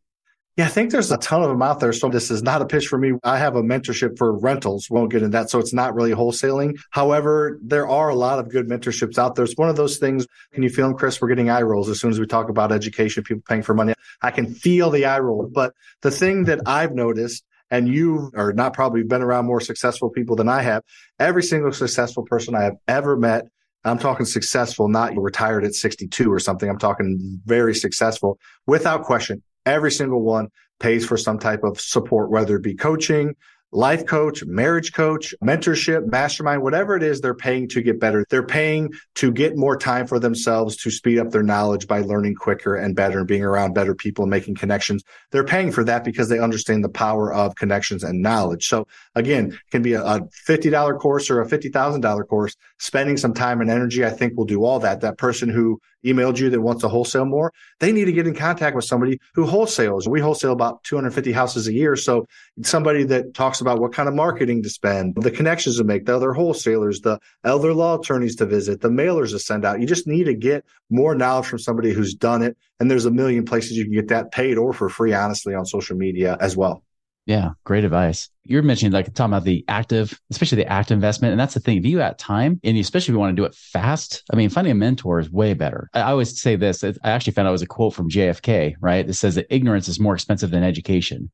Yeah, 0.58 0.66
I 0.66 0.70
think 0.70 0.92
there's 0.92 1.12
a 1.12 1.18
ton 1.18 1.42
of 1.42 1.50
them 1.50 1.62
out 1.62 1.80
there. 1.80 1.94
So 1.94 2.10
this 2.10 2.30
is 2.30 2.44
not 2.44 2.62
a 2.62 2.66
pitch 2.66 2.88
for 2.88 2.98
me. 2.98 3.14
I 3.24 3.38
have 3.38 3.56
a 3.56 3.62
mentorship 3.62 4.18
for 4.18 4.38
rentals. 4.38 4.90
Won't 4.90 5.12
get 5.12 5.22
into 5.24 5.38
that. 5.38 5.50
So 5.50 5.60
it's 5.60 5.74
not 5.74 5.96
really 5.96 6.12
wholesaling. 6.12 6.78
However, 6.90 7.58
there 7.64 7.88
are 7.88 8.10
a 8.10 8.16
lot 8.16 8.40
of 8.40 8.50
good 8.50 8.68
mentorships 8.68 9.18
out 9.18 9.36
there. 9.36 9.46
It's 9.46 9.56
one 9.56 9.70
of 9.70 9.78
those 9.78 9.98
things. 9.98 10.28
Can 10.54 10.64
you 10.64 10.70
feel 10.70 10.88
them, 10.88 10.98
Chris? 10.98 11.22
We're 11.22 11.30
getting 11.30 11.50
eye 11.50 11.62
rolls 11.62 11.88
as 11.88 12.02
soon 12.02 12.12
as 12.12 12.20
we 12.20 12.26
talk 12.26 12.50
about 12.50 12.74
education, 12.74 13.24
people 13.24 13.44
paying 13.48 13.64
for 13.64 13.74
money. 13.74 13.94
I 14.22 14.32
can 14.32 14.54
feel 14.54 14.90
the 14.90 15.06
eye 15.06 15.20
roll. 15.20 15.50
But 15.50 15.74
the 16.02 16.12
thing 16.12 16.44
that 16.46 16.60
I've 16.66 16.94
noticed 16.94 17.46
and 17.72 17.88
you 17.88 18.32
are 18.36 18.52
not 18.52 18.74
probably 18.74 19.04
been 19.04 19.22
around 19.22 19.46
more 19.46 19.62
successful 19.62 20.10
people 20.10 20.36
than 20.36 20.50
I 20.50 20.64
have. 20.64 20.82
Every 21.20 21.44
single 21.44 21.72
successful 21.72 22.24
person 22.24 22.56
I 22.56 22.64
have 22.64 22.78
ever 22.88 23.16
met 23.16 23.46
I'm 23.86 23.98
talking 23.98 24.26
successful, 24.26 24.90
not 24.90 25.16
retired 25.16 25.64
at 25.64 25.74
62 25.74 26.32
or 26.32 26.40
something. 26.40 26.70
I'm 26.70 26.78
talking 26.78 27.42
very 27.46 27.74
successful 27.74 28.38
without 28.68 29.04
question. 29.04 29.42
Every 29.70 29.92
single 29.92 30.24
one 30.24 30.48
pays 30.80 31.06
for 31.06 31.16
some 31.16 31.38
type 31.38 31.64
of 31.64 31.80
support, 31.80 32.32
whether 32.32 32.56
it 32.56 32.64
be 32.64 32.74
coaching, 32.74 33.36
life 33.72 34.04
coach, 34.08 34.44
marriage 34.46 34.94
coach, 34.94 35.36
mentorship, 35.44 36.08
mastermind, 36.12 36.64
whatever 36.64 36.96
it 36.96 37.04
is 37.04 37.22
they're 37.22 37.36
paying 37.36 37.68
to 37.70 37.84
get 37.84 38.00
better. 38.00 38.26
They're 38.32 38.42
paying 38.42 38.92
to 39.16 39.32
get 39.32 39.56
more 39.56 39.78
time 39.78 40.08
for 40.08 40.18
themselves 40.18 40.76
to 40.78 40.90
speed 40.90 41.20
up 41.20 41.30
their 41.30 41.44
knowledge 41.44 41.86
by 41.86 42.02
learning 42.02 42.34
quicker 42.34 42.76
and 42.76 42.96
better 42.96 43.20
and 43.20 43.28
being 43.28 43.44
around 43.44 43.74
better 43.74 43.94
people 43.94 44.24
and 44.24 44.32
making 44.32 44.56
connections. 44.56 45.04
They're 45.30 45.44
paying 45.44 45.72
for 45.72 45.84
that 45.84 46.04
because 46.04 46.30
they 46.30 46.40
understand 46.40 46.84
the 46.84 46.90
power 46.90 47.32
of 47.32 47.56
connections 47.56 48.04
and 48.04 48.24
knowledge. 48.24 48.68
So 48.68 48.88
again, 49.14 49.52
it 49.52 49.72
can 49.72 49.84
be 49.84 49.94
a, 49.94 50.02
$50 50.02 51.00
course 51.00 51.30
or 51.30 51.42
a 51.42 51.48
$50,000 51.48 52.28
course. 52.28 52.56
Spending 52.80 53.18
some 53.18 53.36
time 53.36 53.62
and 53.62 53.70
energy, 53.70 54.04
I 54.04 54.10
think 54.10 54.36
will 54.36 54.46
do 54.46 54.64
all 54.64 54.80
that. 54.80 55.02
That 55.02 55.20
person 55.20 55.48
who 55.48 55.80
emailed 56.06 56.38
you 56.38 56.50
that 56.50 56.62
wants 56.62 56.82
to 56.82 56.88
wholesale 56.88 57.26
more, 57.26 57.52
they 57.80 57.92
need 57.92 58.06
to 58.06 58.12
get 58.12 58.28
in 58.28 58.36
contact 58.36 58.76
with 58.76 58.86
somebody 58.86 59.20
who 59.34 59.46
wholesales. 59.46 60.08
We 60.08 60.22
wholesale 60.22 60.52
about 60.52 60.84
250 60.84 61.32
houses 61.32 61.68
a 61.68 61.74
year. 61.74 61.96
So 61.96 62.26
somebody 62.64 63.04
that 63.06 63.34
talks 63.34 63.62
about 63.62 63.80
what 63.80 63.94
kind 63.94 64.08
of 64.08 64.16
marketing 64.16 64.64
to 64.64 64.70
spend, 64.70 65.16
the 65.16 65.32
connections 65.32 65.78
to 65.78 65.84
make, 65.84 66.06
the 66.06 66.16
other 66.16 66.34
wholesalers, 66.34 67.02
the 67.02 67.20
elder 67.44 67.74
law 67.74 68.00
attorneys 68.00 68.36
to 68.38 68.46
visit, 68.46 68.82
the 68.82 68.90
mailers 68.90 69.32
to 69.32 69.40
send 69.40 69.66
out. 69.66 69.80
You 69.80 69.88
just 69.88 70.08
need 70.08 70.26
to 70.26 70.34
get 70.34 70.66
more 70.90 71.16
knowledge 71.16 71.48
from 71.48 71.60
somebody 71.60 71.94
who's 71.94 72.14
done 72.14 72.42
it. 72.42 72.58
And 72.80 72.90
there's 72.90 73.06
a 73.06 73.12
million 73.12 73.46
places 73.46 73.78
you 73.78 73.84
can 73.84 73.94
get 73.94 74.08
that 74.08 74.32
paid 74.32 74.58
or 74.58 74.74
for 74.74 74.90
free, 74.90 75.14
honestly, 75.14 75.54
on 75.54 75.66
social 75.66 75.98
media 75.98 76.38
as 76.40 76.56
well. 76.56 76.84
Yeah, 77.26 77.52
great 77.64 77.84
advice. 77.84 78.30
You're 78.44 78.64
mentioning 78.64 78.92
like 78.92 79.14
talking 79.14 79.32
about 79.32 79.44
the 79.44 79.64
active, 79.68 80.20
especially 80.32 80.56
the 80.58 80.72
active 80.72 80.96
investment. 80.96 81.32
And 81.32 81.40
that's 81.40 81.54
the 81.54 81.60
thing. 81.60 81.78
If 81.78 81.86
you 81.86 82.00
have 82.00 82.18
time 82.18 82.60
and 82.64 82.76
especially 82.78 83.12
if 83.12 83.16
you 83.16 83.20
want 83.20 83.36
to 83.36 83.40
do 83.40 83.46
it 83.46 83.54
fast, 83.54 84.24
I 84.34 84.36
mean, 84.36 84.50
finding 84.50 84.72
a 84.72 84.76
mentor 84.76 85.20
is 85.20 85.30
way 85.30 85.54
better. 85.54 85.90
I 85.94 86.02
always 86.02 86.42
say 86.42 86.56
this. 86.56 86.84
I 86.84 86.94
actually 87.04 87.34
found 87.34 87.48
out 87.48 87.52
it 87.52 87.54
was 87.54 87.62
a 87.62 87.68
quote 87.68 87.94
from 87.94 88.10
JFK, 88.10 88.76
right? 88.82 89.08
It 89.08 89.14
says 89.14 89.36
that 89.36 89.54
ignorance 89.54 89.88
is 89.88 90.00
more 90.00 90.16
expensive 90.16 90.50
than 90.50 90.64
education. 90.64 91.30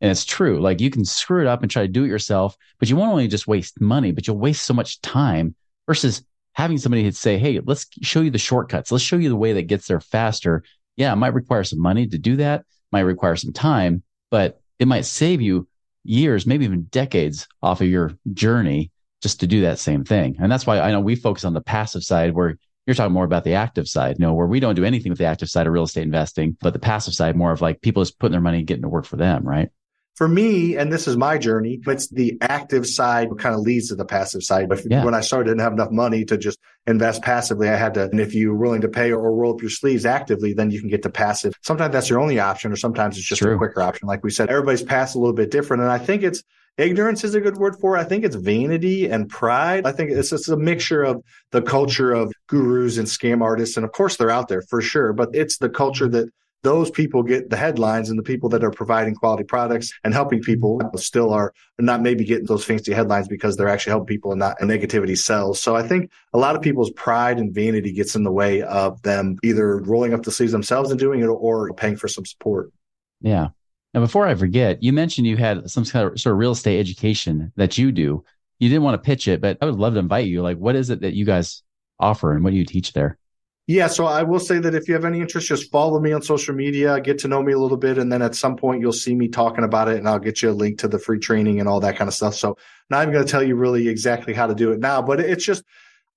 And 0.00 0.10
it's 0.10 0.24
true. 0.24 0.60
Like 0.60 0.80
you 0.80 0.90
can 0.90 1.04
screw 1.04 1.42
it 1.42 1.46
up 1.46 1.62
and 1.62 1.70
try 1.70 1.82
to 1.82 1.88
do 1.88 2.04
it 2.04 2.08
yourself, 2.08 2.56
but 2.78 2.88
you 2.88 2.96
won't 2.96 3.12
only 3.12 3.28
just 3.28 3.46
waste 3.46 3.80
money, 3.80 4.12
but 4.12 4.26
you'll 4.26 4.38
waste 4.38 4.64
so 4.64 4.74
much 4.74 5.00
time 5.02 5.54
versus 5.86 6.24
having 6.52 6.78
somebody 6.78 7.02
to 7.04 7.12
say, 7.12 7.36
Hey, 7.36 7.60
let's 7.64 7.86
show 8.02 8.22
you 8.22 8.30
the 8.30 8.38
shortcuts. 8.38 8.90
Let's 8.90 9.04
show 9.04 9.16
you 9.16 9.28
the 9.28 9.36
way 9.36 9.52
that 9.52 9.62
gets 9.62 9.86
there 9.86 10.00
faster. 10.00 10.64
Yeah, 10.96 11.12
it 11.12 11.16
might 11.16 11.34
require 11.34 11.64
some 11.64 11.80
money 11.80 12.06
to 12.06 12.18
do 12.18 12.36
that, 12.36 12.64
might 12.92 13.00
require 13.00 13.36
some 13.36 13.52
time, 13.52 14.02
but 14.30 14.60
it 14.84 14.86
might 14.86 15.06
save 15.06 15.40
you 15.40 15.66
years, 16.04 16.46
maybe 16.46 16.66
even 16.66 16.82
decades 16.84 17.48
off 17.62 17.80
of 17.80 17.88
your 17.88 18.12
journey 18.34 18.92
just 19.22 19.40
to 19.40 19.46
do 19.46 19.62
that 19.62 19.78
same 19.78 20.04
thing. 20.04 20.36
And 20.38 20.52
that's 20.52 20.66
why 20.66 20.78
I 20.78 20.90
know 20.90 21.00
we 21.00 21.16
focus 21.16 21.46
on 21.46 21.54
the 21.54 21.62
passive 21.62 22.04
side 22.04 22.34
where 22.34 22.58
you're 22.86 22.94
talking 22.94 23.14
more 23.14 23.24
about 23.24 23.44
the 23.44 23.54
active 23.54 23.88
side, 23.88 24.16
you 24.18 24.26
know, 24.26 24.34
where 24.34 24.46
we 24.46 24.60
don't 24.60 24.74
do 24.74 24.84
anything 24.84 25.10
with 25.10 25.18
the 25.18 25.24
active 25.24 25.48
side 25.48 25.66
of 25.66 25.72
real 25.72 25.84
estate 25.84 26.02
investing, 26.02 26.58
but 26.60 26.74
the 26.74 26.78
passive 26.78 27.14
side 27.14 27.34
more 27.34 27.50
of 27.50 27.62
like 27.62 27.80
people 27.80 28.02
just 28.02 28.18
putting 28.18 28.32
their 28.32 28.42
money 28.42 28.58
and 28.58 28.66
getting 28.66 28.82
to 28.82 28.88
work 28.90 29.06
for 29.06 29.16
them, 29.16 29.42
right? 29.42 29.70
For 30.14 30.28
me, 30.28 30.76
and 30.76 30.92
this 30.92 31.08
is 31.08 31.16
my 31.16 31.38
journey, 31.38 31.80
it's 31.86 32.08
the 32.08 32.38
active 32.40 32.86
side 32.86 33.28
kind 33.38 33.54
of 33.54 33.62
leads 33.62 33.88
to 33.88 33.96
the 33.96 34.04
passive 34.04 34.42
side. 34.42 34.68
But 34.68 34.82
yeah. 34.88 35.04
when 35.04 35.14
I 35.14 35.20
started, 35.20 35.48
I 35.48 35.52
didn't 35.52 35.62
have 35.62 35.72
enough 35.72 35.90
money 35.90 36.24
to 36.26 36.36
just 36.36 36.58
invest 36.86 37.22
passively. 37.22 37.68
I 37.68 37.76
had 37.76 37.94
to, 37.94 38.04
and 38.04 38.20
if 38.20 38.34
you're 38.34 38.54
willing 38.54 38.82
to 38.82 38.88
pay 38.88 39.10
or 39.10 39.34
roll 39.34 39.54
up 39.54 39.60
your 39.60 39.70
sleeves 39.70 40.06
actively, 40.06 40.52
then 40.54 40.70
you 40.70 40.80
can 40.80 40.88
get 40.88 41.02
to 41.02 41.10
passive. 41.10 41.54
Sometimes 41.62 41.92
that's 41.92 42.08
your 42.08 42.20
only 42.20 42.38
option, 42.38 42.70
or 42.72 42.76
sometimes 42.76 43.18
it's 43.18 43.26
just 43.26 43.42
True. 43.42 43.54
a 43.54 43.58
quicker 43.58 43.82
option. 43.82 44.06
Like 44.06 44.22
we 44.22 44.30
said, 44.30 44.50
everybody's 44.50 44.82
path 44.82 45.14
a 45.14 45.18
little 45.18 45.34
bit 45.34 45.50
different. 45.50 45.82
And 45.82 45.90
I 45.90 45.98
think 45.98 46.22
it's, 46.22 46.42
ignorance 46.76 47.24
is 47.24 47.34
a 47.34 47.40
good 47.40 47.56
word 47.56 47.76
for 47.80 47.96
it. 47.96 48.00
I 48.00 48.04
think 48.04 48.24
it's 48.24 48.36
vanity 48.36 49.08
and 49.08 49.28
pride. 49.28 49.86
I 49.86 49.92
think 49.92 50.10
it's 50.10 50.30
just 50.30 50.48
a 50.48 50.56
mixture 50.56 51.02
of 51.02 51.22
the 51.50 51.62
culture 51.62 52.12
of 52.12 52.32
gurus 52.48 52.98
and 52.98 53.06
scam 53.06 53.42
artists. 53.42 53.76
And 53.76 53.84
of 53.84 53.92
course, 53.92 54.16
they're 54.16 54.30
out 54.30 54.48
there 54.48 54.62
for 54.62 54.80
sure, 54.80 55.12
but 55.12 55.30
it's 55.32 55.58
the 55.58 55.68
culture 55.68 56.08
that 56.08 56.30
those 56.64 56.90
people 56.90 57.22
get 57.22 57.50
the 57.50 57.56
headlines 57.56 58.08
and 58.10 58.18
the 58.18 58.22
people 58.22 58.48
that 58.48 58.64
are 58.64 58.70
providing 58.70 59.14
quality 59.14 59.44
products 59.44 59.92
and 60.02 60.14
helping 60.14 60.40
people 60.40 60.80
still 60.96 61.30
are 61.30 61.52
not 61.78 62.00
maybe 62.00 62.24
getting 62.24 62.46
those 62.46 62.64
fancy 62.64 62.92
headlines 62.92 63.28
because 63.28 63.56
they're 63.56 63.68
actually 63.68 63.90
helping 63.90 64.06
people 64.06 64.32
and 64.32 64.40
not 64.40 64.60
and 64.60 64.70
negativity 64.70 65.16
sells. 65.16 65.60
So 65.60 65.76
I 65.76 65.86
think 65.86 66.10
a 66.32 66.38
lot 66.38 66.56
of 66.56 66.62
people's 66.62 66.90
pride 66.92 67.38
and 67.38 67.54
vanity 67.54 67.92
gets 67.92 68.16
in 68.16 68.24
the 68.24 68.32
way 68.32 68.62
of 68.62 69.00
them 69.02 69.36
either 69.44 69.76
rolling 69.78 70.14
up 70.14 70.22
the 70.22 70.32
sleeves 70.32 70.52
themselves 70.52 70.90
and 70.90 70.98
doing 70.98 71.20
it 71.20 71.26
or 71.26 71.72
paying 71.74 71.96
for 71.96 72.08
some 72.08 72.24
support. 72.24 72.72
Yeah. 73.20 73.48
Now, 73.92 74.00
before 74.00 74.26
I 74.26 74.34
forget, 74.34 74.82
you 74.82 74.92
mentioned 74.92 75.26
you 75.26 75.36
had 75.36 75.70
some 75.70 75.84
kind 75.84 76.10
of 76.10 76.18
sort 76.18 76.32
of 76.32 76.38
real 76.38 76.52
estate 76.52 76.80
education 76.80 77.52
that 77.56 77.78
you 77.78 77.92
do. 77.92 78.24
You 78.58 78.68
didn't 78.68 78.82
want 78.82 79.00
to 79.00 79.06
pitch 79.06 79.28
it, 79.28 79.40
but 79.40 79.58
I 79.60 79.66
would 79.66 79.76
love 79.76 79.92
to 79.94 80.00
invite 80.00 80.26
you. 80.26 80.42
Like, 80.42 80.56
what 80.56 80.76
is 80.76 80.90
it 80.90 81.02
that 81.02 81.14
you 81.14 81.24
guys 81.24 81.62
offer 82.00 82.32
and 82.32 82.42
what 82.42 82.50
do 82.50 82.56
you 82.56 82.64
teach 82.64 82.92
there? 82.92 83.18
Yeah, 83.66 83.86
so 83.86 84.04
I 84.04 84.24
will 84.24 84.40
say 84.40 84.58
that 84.58 84.74
if 84.74 84.88
you 84.88 84.94
have 84.94 85.06
any 85.06 85.20
interest, 85.20 85.48
just 85.48 85.70
follow 85.70 85.98
me 85.98 86.12
on 86.12 86.20
social 86.20 86.54
media, 86.54 87.00
get 87.00 87.18
to 87.20 87.28
know 87.28 87.42
me 87.42 87.54
a 87.54 87.58
little 87.58 87.78
bit, 87.78 87.96
and 87.96 88.12
then 88.12 88.20
at 88.20 88.34
some 88.34 88.56
point 88.56 88.82
you'll 88.82 88.92
see 88.92 89.14
me 89.14 89.28
talking 89.28 89.64
about 89.64 89.88
it, 89.88 89.96
and 89.96 90.06
I'll 90.06 90.18
get 90.18 90.42
you 90.42 90.50
a 90.50 90.52
link 90.52 90.80
to 90.80 90.88
the 90.88 90.98
free 90.98 91.18
training 91.18 91.60
and 91.60 91.68
all 91.68 91.80
that 91.80 91.96
kind 91.96 92.08
of 92.08 92.14
stuff. 92.14 92.34
So 92.34 92.58
not 92.90 93.02
even 93.02 93.14
going 93.14 93.24
to 93.24 93.30
tell 93.30 93.42
you 93.42 93.56
really 93.56 93.88
exactly 93.88 94.34
how 94.34 94.46
to 94.46 94.54
do 94.54 94.72
it 94.72 94.80
now, 94.80 95.00
but 95.00 95.18
it's 95.18 95.46
just 95.46 95.64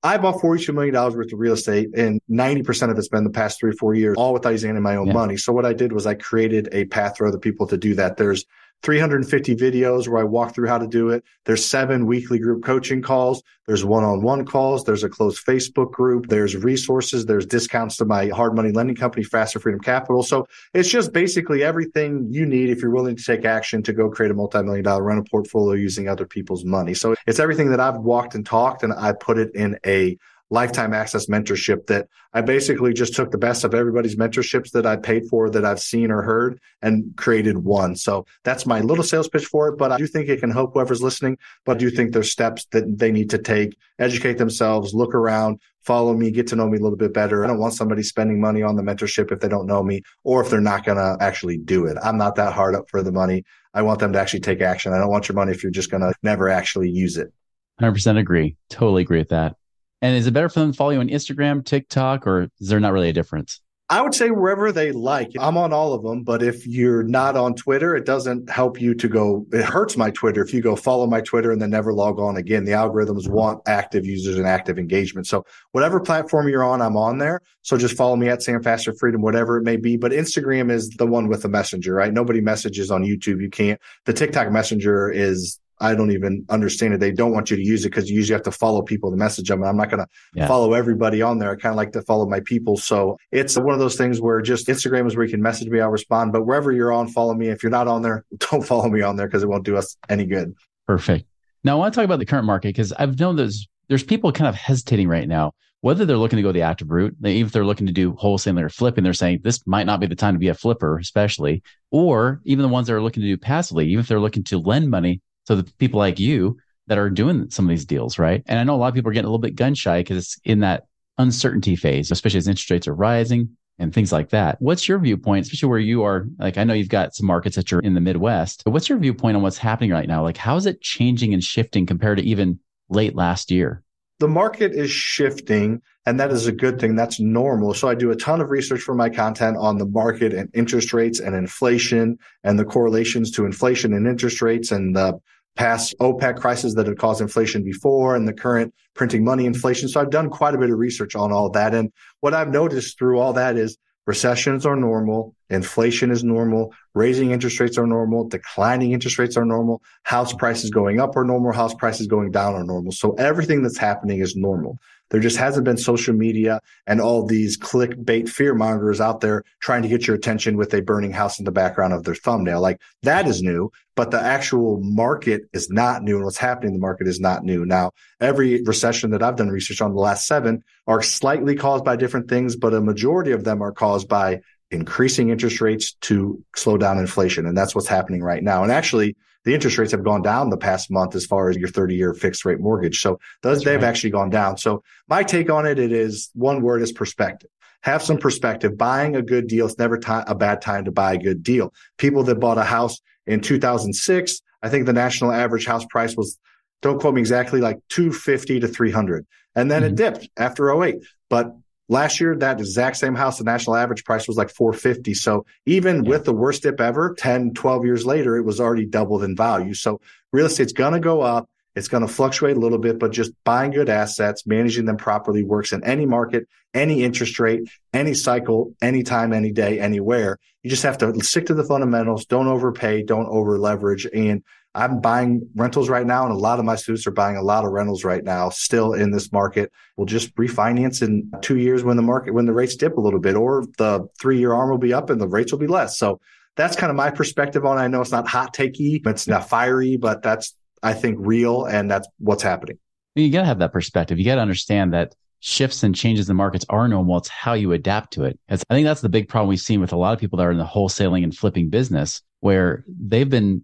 I 0.04 0.18
bought 0.18 0.42
$42 0.42 0.74
million 0.74 0.94
worth 0.94 1.34
of 1.34 1.40
real 1.40 1.54
estate 1.54 1.90
and 1.96 2.22
90% 2.30 2.92
of 2.92 2.98
it's 2.98 3.08
been 3.08 3.24
the 3.24 3.30
past 3.30 3.60
three 3.60 3.72
or 3.72 3.76
four 3.76 3.96
years, 3.96 4.16
all 4.18 4.34
without 4.34 4.52
using 4.52 4.70
any 4.70 4.78
of 4.78 4.84
my 4.84 4.96
own 4.96 5.08
yeah. 5.08 5.14
money. 5.14 5.38
So 5.38 5.54
what 5.54 5.66
I 5.66 5.74
did 5.74 5.92
was 5.92 6.06
I 6.06 6.14
created 6.14 6.70
a 6.72 6.86
path 6.86 7.18
for 7.18 7.28
other 7.28 7.40
people 7.40 7.66
to 7.68 7.78
do 7.78 7.96
that. 7.96 8.18
There's 8.18 8.46
350 8.84 9.56
videos 9.56 10.08
where 10.08 10.22
I 10.22 10.24
walk 10.24 10.54
through 10.54 10.68
how 10.68 10.78
to 10.78 10.88
do 10.88 11.10
it. 11.10 11.24
There's 11.46 11.66
seven 11.66 12.06
weekly 12.06 12.40
group 12.40 12.64
coaching 12.64 13.02
calls. 13.02 13.42
There's 13.66 13.84
one-on-one 13.84 14.46
calls. 14.46 14.84
There's 14.84 15.04
a 15.04 15.10
closed 15.10 15.46
Facebook 15.46 15.92
group. 15.92 16.28
There's 16.28 16.56
resources. 16.56 17.26
There's 17.26 17.46
discounts 17.46 17.98
to 17.98 18.06
my 18.06 18.28
hard 18.28 18.56
money 18.56 18.72
lending 18.72 18.96
company, 18.96 19.24
Faster 19.24 19.60
Freedom 19.60 19.82
Capital. 19.82 20.24
So 20.24 20.48
it's 20.74 20.90
just 20.90 21.12
basically 21.12 21.64
everything 21.64 22.28
you 22.32 22.46
need 22.46 22.70
if 22.70 22.82
you're 22.82 22.92
willing 22.92 23.16
to 23.16 23.24
take 23.24 23.46
action 23.46 23.84
to 23.84 23.94
go 23.94 24.10
create 24.10 24.32
a 24.32 24.36
multi-million 24.36 24.86
dollar 24.86 25.04
rental 25.04 25.26
portfolio 25.30 25.74
using 25.74 26.08
other 26.08 26.26
people's 26.26 26.64
money. 26.64 26.94
So 26.94 27.16
it's 27.26 27.40
everything 27.40 27.70
that 27.72 27.80
I've 27.80 27.98
walked 27.98 28.36
and 28.36 28.46
talked 28.46 28.84
and 28.84 28.94
I 28.94 29.12
put 29.14 29.38
it 29.38 29.54
in 29.56 29.78
a 29.86 30.18
lifetime 30.50 30.94
access 30.94 31.28
mentorship 31.28 31.88
that 31.88 32.08
I 32.34 32.42
basically 32.42 32.94
just 32.94 33.14
took 33.16 33.32
the 33.32 33.38
best 33.38 33.64
of 33.64 33.74
everybody's 33.74 34.16
mentorships 34.16 34.72
that 34.72 34.86
I 34.86 34.96
paid 34.96 35.28
for 35.30 35.50
that 35.50 35.66
I've 35.66 35.80
seen 35.80 36.12
or 36.12 36.22
heard 36.22 36.60
and 36.82 37.16
created 37.18 37.58
one. 37.58 37.96
So 37.96 38.26
that's 38.44 38.66
my 38.66 38.80
little 38.80 39.04
sales 39.04 39.28
pitch 39.28 39.46
for 39.46 39.68
it. 39.70 39.78
But 39.78 39.92
I 39.92 39.98
do 39.98 40.08
think 40.08 40.30
it 40.30 40.40
can 40.40 40.52
help 40.52 40.74
whoever's 40.74 41.02
listening. 41.02 41.38
But 41.66 41.78
I 41.78 41.80
do 41.80 41.90
think 41.90 42.14
there's 42.14 42.32
steps 42.32 42.66
that 42.72 42.98
they 42.98 43.12
need 43.12 43.30
to 43.32 43.38
take, 43.38 43.78
educate 44.00 44.38
themselves, 44.38 44.94
look 44.94 45.14
around, 45.14 45.60
follow 45.82 46.14
me, 46.14 46.32
get 46.32 46.48
to 46.48 46.56
know 46.56 46.68
me 46.68 46.78
a 46.78 46.82
little 46.82 46.98
bit 46.98 47.14
better. 47.14 47.44
I 47.44 47.48
don't 47.48 47.60
want 47.60 47.74
somebody 47.74 48.04
spending 48.04 48.40
money 48.40 48.62
on 48.62 48.76
the 48.76 48.84
mentorship 48.84 49.32
if 49.32 49.40
they 49.40 49.50
don't 49.50 49.68
know 49.68 49.84
me 49.84 50.02
or 50.24 50.42
if 50.42 50.50
they're 50.50 50.62
not 50.62 50.86
going 50.86 50.98
to 50.98 51.18
actually 51.20 51.58
do 51.58 51.86
it. 51.86 51.98
I'm 52.02 52.18
not 52.18 52.36
that 52.36 52.54
hard 52.54 52.76
up 52.76 52.90
for 52.90 53.04
the 53.04 53.12
money. 53.12 53.44
I 53.74 53.82
want 53.82 54.00
them 54.00 54.14
to 54.14 54.20
actually 54.20 54.42
take 54.42 54.62
action. 54.62 54.94
I 54.94 54.98
don't 54.98 55.10
want 55.10 55.28
your 55.28 55.36
money 55.36 55.52
if 55.52 55.64
you're 55.64 55.72
just 55.72 55.92
going 55.92 56.02
to 56.02 56.14
never 56.24 56.50
actually 56.50 56.90
use 56.90 57.18
it. 57.18 57.34
100% 57.82 58.18
agree. 58.18 58.56
Totally 58.70 59.04
agree 59.04 59.20
with 59.20 59.30
that. 59.30 59.56
And 60.02 60.16
is 60.16 60.28
it 60.28 60.34
better 60.34 60.50
for 60.50 60.60
them 60.60 60.72
to 60.72 60.78
follow 60.78 60.92
you 60.92 61.00
on 61.00 61.10
Instagram, 61.10 61.66
TikTok, 61.66 62.28
or 62.28 62.50
is 62.60 62.70
there 62.70 62.80
not 62.80 62.94
really 62.94 63.10
a 63.10 63.14
difference? 63.14 63.62
I 63.90 64.02
would 64.02 64.14
say 64.14 64.32
wherever 64.32 64.74
they 64.74 64.92
like. 64.92 65.32
I'm 65.40 65.56
on 65.56 65.72
all 65.72 65.94
of 65.94 66.04
them, 66.04 66.24
but 66.24 66.44
if 66.44 66.68
you're 66.68 67.04
not 67.04 67.38
on 67.38 67.56
Twitter, 67.56 67.96
it 67.96 68.06
doesn't 68.06 68.50
help 68.50 68.82
you 68.82 68.94
to 68.96 69.08
go. 69.08 69.46
It 69.54 69.64
hurts 69.64 69.96
my 69.96 70.12
Twitter 70.12 70.44
if 70.44 70.54
you 70.54 70.60
go 70.60 70.76
follow 70.76 71.08
my 71.08 71.22
Twitter 71.22 71.54
and 71.54 71.62
then 71.62 71.70
never 71.70 71.94
log 71.94 72.20
on 72.20 72.36
again. 72.36 72.66
The 72.66 72.74
algorithms 72.74 73.30
want 73.30 73.62
active 73.66 74.06
users 74.06 74.36
and 74.38 74.46
active 74.46 74.78
engagement. 74.78 75.26
So 75.26 75.46
whatever 75.72 76.02
platform 76.02 76.50
you're 76.50 76.66
on, 76.66 76.82
I'm 76.82 76.98
on 76.98 77.20
there. 77.20 77.40
So 77.62 77.78
just 77.78 77.96
follow 77.96 78.18
me 78.18 78.28
at 78.28 78.44
Sam 78.44 78.62
Faster 78.62 78.94
Freedom, 78.94 79.22
whatever 79.22 79.58
it 79.58 79.64
may 79.64 79.78
be. 79.78 79.96
But 79.96 80.12
Instagram 80.12 80.70
is 80.70 80.90
the 80.90 81.08
one 81.08 81.30
with 81.30 81.44
the 81.44 81.50
messenger, 81.50 81.94
right? 81.94 82.12
Nobody 82.12 82.42
messages 82.42 82.92
on 82.92 83.04
YouTube. 83.04 83.42
You 83.42 83.50
can't. 83.50 83.80
The 84.04 84.12
TikTok 84.12 84.52
messenger 84.52 85.10
is 85.10 85.62
I 85.80 85.96
don't 85.96 86.12
even 86.12 86.46
understand 86.50 86.94
it. 86.94 87.00
They 87.00 87.12
don't 87.12 87.32
want 87.32 87.52
you 87.52 87.58
to 87.58 87.64
use 87.64 87.86
it 87.86 87.90
because 87.90 88.10
you 88.10 88.16
usually 88.16 88.34
have 88.34 88.44
to 88.44 88.52
follow 88.52 88.82
people 88.82 89.12
to 89.12 89.18
message 89.18 89.48
them. 89.48 89.62
And 89.62 89.70
I'm 89.70 89.78
not 89.78 89.90
going 89.90 90.00
to 90.00 90.08
yeah. 90.34 90.48
follow 90.48 90.74
everybody 90.74 91.22
on 91.22 91.40
there. 91.40 91.52
I 91.52 91.56
kind 91.56 91.72
of 91.72 91.78
like 91.78 91.92
to 91.94 92.02
follow 92.02 92.28
my 92.28 92.40
people. 92.40 92.78
So 92.78 93.18
it's 93.32 93.58
one 93.58 93.74
of 93.74 93.80
those 93.80 93.96
things 93.96 94.20
where 94.20 94.42
just 94.42 94.68
Instagram 94.68 95.08
is 95.08 95.16
where 95.16 95.26
you 95.26 95.32
can 95.32 95.42
message 95.42 95.68
me. 95.68 95.80
I'll 95.80 95.90
respond. 95.90 96.34
But 96.34 96.46
wherever 96.46 96.72
you're 96.72 96.92
on, 96.92 97.08
follow 97.08 97.34
me. 97.34 97.50
If 97.50 97.64
you're 97.64 97.72
not 97.72 97.88
on 97.88 98.02
there, 98.02 98.26
don't 98.38 98.66
follow 98.66 98.90
me 98.90 99.02
on 99.02 99.16
there 99.16 99.28
because 99.28 99.44
it 99.44 99.50
won't 99.50 99.66
do 99.66 99.78
us 99.78 99.96
any 100.10 100.26
good. 100.26 100.56
Perfect. 100.88 101.26
Now 101.64 101.74
I 101.74 101.80
want 101.80 101.94
to 101.94 102.00
talk 102.00 102.06
about 102.06 102.20
the 102.20 102.26
current 102.26 102.46
market 102.46 102.70
because 102.70 102.94
I've 102.94 103.20
known 103.20 103.36
there's 103.36 103.68
there's 103.90 104.04
people 104.04 104.32
kind 104.32 104.48
of 104.48 104.56
hesitating 104.56 105.08
right 105.08 105.28
now 105.28 105.54
whether 105.82 106.06
they're 106.06 106.18
looking 106.18 106.38
to 106.38 106.44
go 106.44 106.52
the 106.52 106.62
active 106.62 106.90
route, 106.90 107.16
even 107.24 107.46
if 107.46 107.52
they're 107.52 107.66
looking 107.66 107.88
to 107.88 107.94
do 107.94 108.14
wholesaling 108.14 108.64
or 108.64 108.70
flipping, 108.70 109.04
they're 109.04 109.14
saying 109.14 109.42
this 109.44 109.66
might 109.68 109.86
not 109.86 110.00
be 110.00 110.08
the 110.08 110.16
time 110.16 110.34
to 110.34 110.40
be 110.40 110.48
a 110.48 110.54
flipper, 110.54 110.98
especially, 110.98 111.62
or 111.92 112.42
even 112.46 112.64
the 112.64 112.70
ones 112.70 112.88
that 112.88 112.96
are 112.96 113.02
looking 113.02 113.22
to 113.22 113.28
do 113.28 113.38
passively, 113.38 113.88
even 113.88 114.00
if 114.00 114.08
they're 114.08 114.20
looking 114.20 114.44
to 114.46 114.58
lend 114.58 114.90
money 114.90 115.22
so 115.48 115.56
the 115.56 115.64
people 115.80 115.98
like 115.98 116.20
you 116.20 116.58
that 116.88 116.98
are 116.98 117.10
doing 117.10 117.50
some 117.50 117.66
of 117.66 117.70
these 117.70 117.86
deals, 117.86 118.20
right? 118.20 118.44
And 118.48 118.60
I 118.60 118.64
know 118.66 118.76
a 118.76 118.78
lot 118.78 118.90
of 118.90 118.96
people 118.96 119.10
are 119.10 119.14
getting 119.14 119.28
a 119.28 119.30
little 119.30 119.40
bit 119.40 119.56
gun 119.56 119.76
shy 119.76 120.02
because 120.02 120.18
it's 120.18 120.40
in 120.44 120.60
that 120.60 120.88
uncertainty 121.18 121.78
phase, 121.78 122.12
especially 122.12 122.40
as 122.40 122.50
interest 122.50 122.70
rates 122.70 122.88
are 122.88 122.94
rising 122.94 123.56
and 123.80 123.94
things 123.94 124.12
like 124.12 124.30
that. 124.30 124.62
What's 124.62 124.90
your 124.90 125.00
viewpoint, 125.00 125.46
especially 125.46 125.70
where 125.70 125.80
you 125.80 126.04
are? 126.04 126.26
Like, 126.38 126.58
I 126.58 126.66
know 126.66 126.74
you've 126.74 126.90
got 126.90 127.16
some 127.16 127.28
markets 127.28 127.56
that 127.56 127.72
you're 127.72 127.80
in 127.80 127.94
the 127.94 128.02
Midwest. 128.02 128.64
But 128.66 128.72
what's 128.72 128.90
your 128.90 128.98
viewpoint 128.98 129.38
on 129.38 129.44
what's 129.44 129.58
happening 129.58 129.92
right 129.92 130.08
now? 130.08 130.22
Like, 130.22 130.38
how 130.38 130.58
is 130.58 130.66
it 130.66 130.82
changing 130.82 131.34
and 131.34 131.44
shifting 131.44 131.86
compared 131.86 132.18
to 132.18 132.26
even 132.26 132.60
late 132.90 133.16
last 133.16 133.50
year? 133.50 133.84
The 134.20 134.28
market 134.28 134.72
is 134.74 134.90
shifting, 134.90 135.80
and 136.08 136.20
that 136.20 136.32
is 136.32 136.48
a 136.48 136.52
good 136.52 136.80
thing. 136.80 136.96
That's 136.96 137.20
normal. 137.20 137.76
So 137.76 137.88
I 137.88 137.94
do 137.94 138.10
a 138.10 138.16
ton 138.16 138.42
of 138.42 138.50
research 138.50 138.82
for 138.82 138.96
my 138.96 139.10
content 139.10 139.58
on 139.58 139.78
the 139.78 139.86
market 139.86 140.34
and 140.34 140.50
interest 140.56 140.92
rates 140.92 141.20
and 141.20 141.36
inflation 141.36 142.18
and 142.44 142.58
the 142.58 142.66
correlations 142.66 143.30
to 143.32 143.46
inflation 143.46 143.94
and 143.94 144.08
interest 144.08 144.42
rates 144.42 144.72
and 144.72 144.96
the 144.96 145.20
past 145.58 145.96
OPEC 146.00 146.38
crisis 146.38 146.76
that 146.76 146.88
had 146.88 146.98
caused 146.98 147.20
inflation 147.20 147.64
before 147.64 148.16
and 148.16 148.28
the 148.28 148.34
current 148.34 148.74
printing 148.94 149.24
money 149.24 149.46
inflation. 149.46 149.90
So 149.90 150.00
I've 150.00 150.10
done 150.10 150.30
quite 150.30 150.54
a 150.54 150.58
bit 150.58 150.70
of 150.70 150.78
research 150.78 151.16
on 151.16 151.32
all 151.32 151.50
that. 151.52 151.74
And 151.74 151.92
what 152.22 152.34
I've 152.34 152.50
noticed 152.50 152.98
through 152.98 153.20
all 153.20 153.34
that 153.34 153.58
is 153.58 153.78
recessions 154.06 154.66
are 154.66 154.76
normal. 154.76 155.36
Inflation 155.50 156.12
is 156.12 156.24
normal. 156.24 156.74
Raising 156.94 157.32
interest 157.32 157.60
rates 157.60 157.78
are 157.78 157.88
normal. 157.88 158.28
Declining 158.28 158.92
interest 158.92 159.18
rates 159.20 159.36
are 159.38 159.46
normal. 159.46 159.82
House 160.04 160.34
prices 160.34 160.70
going 160.70 161.00
up 161.00 161.16
are 161.16 161.26
normal. 161.26 161.52
House 161.52 161.74
prices 161.74 162.08
going 162.08 162.32
down 162.32 162.54
are 162.54 162.64
normal. 162.64 162.92
So 162.92 163.14
everything 163.14 163.64
that's 163.64 163.78
happening 163.78 164.20
is 164.20 164.36
normal. 164.36 164.80
There 165.10 165.20
just 165.20 165.38
hasn't 165.38 165.66
been 165.66 165.78
social 165.78 166.14
media 166.14 166.60
and 166.86 167.00
all 167.00 167.26
these 167.26 167.58
clickbait 167.58 168.28
fear 168.28 168.54
mongers 168.54 169.00
out 169.00 169.22
there 169.22 169.44
trying 169.62 169.82
to 169.84 169.88
get 169.88 170.06
your 170.06 170.16
attention 170.16 170.58
with 170.58 170.74
a 170.74 170.82
burning 170.82 171.12
house 171.12 171.40
in 171.40 171.46
the 171.46 171.52
background 171.52 171.94
of 171.94 172.04
their 172.04 172.16
thumbnail. 172.16 172.62
Like 172.62 172.82
that 173.04 173.28
is 173.28 173.42
new, 173.42 173.72
but 173.96 174.12
the 174.12 174.22
actual 174.22 174.82
market 174.82 175.44
is 175.54 175.70
not 175.70 176.04
new. 176.04 176.18
And 176.18 176.26
what's 176.26 176.38
happening 176.38 176.70
in 176.70 176.80
the 176.80 176.82
market 176.82 177.08
is 177.08 177.20
not 177.20 177.44
new. 177.44 177.66
Now, 177.66 177.92
every 178.20 178.62
recession 178.64 179.12
that 179.12 179.24
I've 179.24 179.38
done 179.38 179.50
research 179.50 179.82
on 179.82 179.94
the 179.94 180.02
last 180.02 180.28
seven 180.28 180.64
are 180.88 181.02
slightly 181.02 181.56
caused 181.56 181.86
by 181.86 181.96
different 181.96 182.30
things, 182.30 182.56
but 182.56 182.74
a 182.74 182.82
majority 182.82 183.32
of 183.32 183.44
them 183.44 183.62
are 183.62 183.72
caused 183.72 184.10
by 184.10 184.42
increasing 184.72 185.30
interest 185.30 185.62
rates 185.62 185.94
to 186.02 186.44
slow 186.56 186.78
down 186.78 187.00
inflation. 187.00 187.46
And 187.46 187.58
that's 187.58 187.74
what's 187.74 187.88
happening 187.88 188.22
right 188.22 188.44
now. 188.44 188.64
And 188.64 188.72
actually, 188.72 189.16
the 189.48 189.54
interest 189.54 189.78
rates 189.78 189.94
have 189.94 190.04
gone 190.04 190.22
down 190.22 190.50
the 190.50 190.58
past 190.58 190.92
month 190.92 191.16
as 191.16 191.26
far 191.26 191.50
as 191.50 191.56
your 191.56 191.70
30 191.70 191.96
year 191.96 192.14
fixed 192.14 192.44
rate 192.44 192.60
mortgage. 192.60 193.00
So 193.00 193.18
those, 193.44 193.64
they've 193.64 193.82
right. 193.82 193.88
actually 193.88 194.10
gone 194.10 194.30
down. 194.30 194.58
So 194.58 194.84
my 195.08 195.24
take 195.24 195.50
on 195.50 195.66
it, 195.66 195.80
it 195.80 195.94
is 195.94 196.30
one 196.34 196.62
word 196.62 196.82
is 196.82 196.92
perspective. 196.92 197.50
Have 197.84 198.04
some 198.04 198.18
perspective. 198.18 198.78
Buying 198.78 199.16
a 199.16 199.22
good 199.22 199.48
deal, 199.48 199.66
it's 199.66 199.78
never 199.78 200.02
a 200.06 200.36
bad 200.36 200.62
time 200.62 200.84
to 200.84 200.92
buy 200.92 201.14
a 201.14 201.18
good 201.18 201.44
deal. 201.44 201.74
People 201.98 202.24
that 202.24 202.42
bought 202.42 202.58
a 202.58 202.64
house 202.66 203.00
in 203.26 203.40
2006, 203.40 204.42
I 204.64 204.68
think 204.68 204.86
the 204.86 204.92
national 204.92 205.32
average 205.32 205.66
house 205.66 205.86
price 205.90 206.18
was, 206.18 206.38
don't 206.82 207.00
quote 207.00 207.14
me 207.14 207.22
exactly, 207.22 207.62
like 207.62 207.78
250 207.88 208.60
to 208.60 208.68
300. 208.68 209.26
And 209.56 209.72
then 209.72 209.84
mm-hmm. 209.84 209.94
it 209.94 209.96
dipped 209.96 210.30
after 210.36 210.84
08. 210.84 210.98
But 211.30 211.56
Last 211.90 212.20
year, 212.20 212.36
that 212.36 212.60
exact 212.60 212.98
same 212.98 213.16
house, 213.16 213.38
the 213.38 213.46
national 213.46 213.78
average 213.78 214.04
price 214.04 214.28
was 214.28 214.38
like 214.38 214.50
450. 214.50 215.14
So 215.14 215.46
even 215.66 216.04
yeah. 216.04 216.10
with 216.10 216.26
the 216.26 216.34
worst 216.34 216.64
dip 216.64 216.82
ever, 216.82 217.16
10, 217.18 217.54
12 217.54 217.86
years 217.86 218.06
later, 218.06 218.36
it 218.36 218.44
was 218.44 218.60
already 218.60 218.86
doubled 218.86 219.24
in 219.24 219.36
value. 219.36 219.74
So 219.74 220.02
real 220.34 220.48
estate's 220.48 220.74
going 220.74 220.94
to 220.94 221.00
go 221.00 221.22
up. 221.22 221.50
It's 221.76 221.88
going 221.88 222.06
to 222.06 222.12
fluctuate 222.12 222.58
a 222.58 222.60
little 222.60 222.80
bit, 222.80 222.98
but 222.98 223.12
just 223.12 223.32
buying 223.44 223.70
good 223.70 223.88
assets, 223.88 224.48
managing 224.48 224.86
them 224.86 224.98
properly 224.98 225.44
works 225.44 225.72
in 225.72 225.84
any 225.84 226.08
market, 226.08 226.48
any 226.74 227.04
interest 227.04 227.40
rate, 227.40 227.70
any 227.94 228.16
cycle, 228.16 228.74
anytime, 228.82 229.32
any 229.32 229.52
day, 229.52 229.80
anywhere. 229.80 230.40
You 230.64 230.72
just 230.72 230.82
have 230.82 230.98
to 230.98 231.14
stick 231.24 231.46
to 231.46 231.54
the 231.54 231.64
fundamentals. 231.64 232.26
Don't 232.26 232.48
overpay. 232.48 233.04
Don't 233.04 233.28
over 233.28 233.60
leverage. 233.60 234.08
And 234.12 234.44
I'm 234.76 235.02
buying 235.02 235.50
rentals 235.56 235.90
right 235.90 236.06
now, 236.06 236.24
and 236.26 236.32
a 236.32 236.38
lot 236.38 236.60
of 236.60 236.66
my 236.66 236.76
students 236.76 237.08
are 237.08 237.12
buying 237.12 237.36
a 237.36 237.42
lot 237.42 237.66
of 237.66 237.72
rentals 237.72 238.04
right 238.04 238.24
now, 238.24 238.50
still 238.50 238.94
in 238.94 239.12
this 239.12 239.32
market. 239.32 239.72
We'll 239.96 240.06
just 240.06 240.36
refinance 240.36 241.02
in 241.02 241.32
two 241.42 241.58
years 241.58 241.84
when 241.84 241.98
the 241.98 242.04
market, 242.04 242.34
when 242.34 242.46
the 242.46 242.54
rates 242.54 242.76
dip 242.76 242.98
a 242.98 243.02
little 243.02 243.20
bit, 243.20 243.36
or 243.36 243.66
the 243.78 244.08
three 244.20 244.38
year 244.38 244.54
arm 244.54 244.70
will 244.70 244.78
be 244.78 244.94
up 244.94 245.10
and 245.10 245.20
the 245.20 245.28
rates 245.28 245.52
will 245.52 245.60
be 245.60 245.68
less. 245.68 245.98
So 245.98 246.20
that's 246.56 246.76
kind 246.76 246.90
of 246.90 246.96
my 246.96 247.10
perspective 247.10 247.66
on 247.66 247.78
it. 247.78 247.82
I 247.82 247.88
know 247.88 248.02
it's 248.02 248.12
not 248.12 248.28
hot 248.28 248.54
takey, 248.54 249.06
it's 249.06 249.28
not 249.28 249.50
fiery, 249.50 249.98
but 249.98 250.22
that's, 250.22 250.56
I 250.84 250.94
think, 250.94 251.18
real, 251.20 251.66
and 251.66 251.90
that's 251.90 252.08
what's 252.20 252.44
happening. 252.44 252.78
You 253.16 253.32
got 253.32 253.42
to 253.42 253.48
have 253.48 253.60
that 253.60 253.74
perspective. 253.74 254.20
You 254.20 254.26
got 254.26 254.36
to 254.36 254.42
understand 254.42 254.94
that 254.94 255.16
shifts 255.40 255.84
and 255.84 255.96
changes 255.96 256.30
in 256.30 256.36
markets 256.36 256.66
are 256.70 256.88
normal. 256.88 257.18
It's 257.18 257.30
how 257.30 257.54
you 257.54 257.72
adapt 257.72 258.14
to 258.14 258.26
it. 258.26 258.40
It's, 258.48 258.64
I 258.70 258.76
think 258.76 258.86
that's 258.86 259.02
the 259.02 259.10
big 259.10 259.28
problem 259.28 259.50
we've 259.50 259.60
seen 259.60 259.82
with 259.82 259.92
a 259.92 259.98
lot 259.98 260.14
of 260.14 260.20
people 260.20 260.38
that 260.38 260.46
are 260.46 260.52
in 260.52 260.58
the 260.58 260.66
wholesaling 260.66 261.24
and 261.24 261.36
flipping 261.36 261.70
business, 261.70 262.22
where 262.42 262.84
they've 262.88 263.30
been 263.30 263.64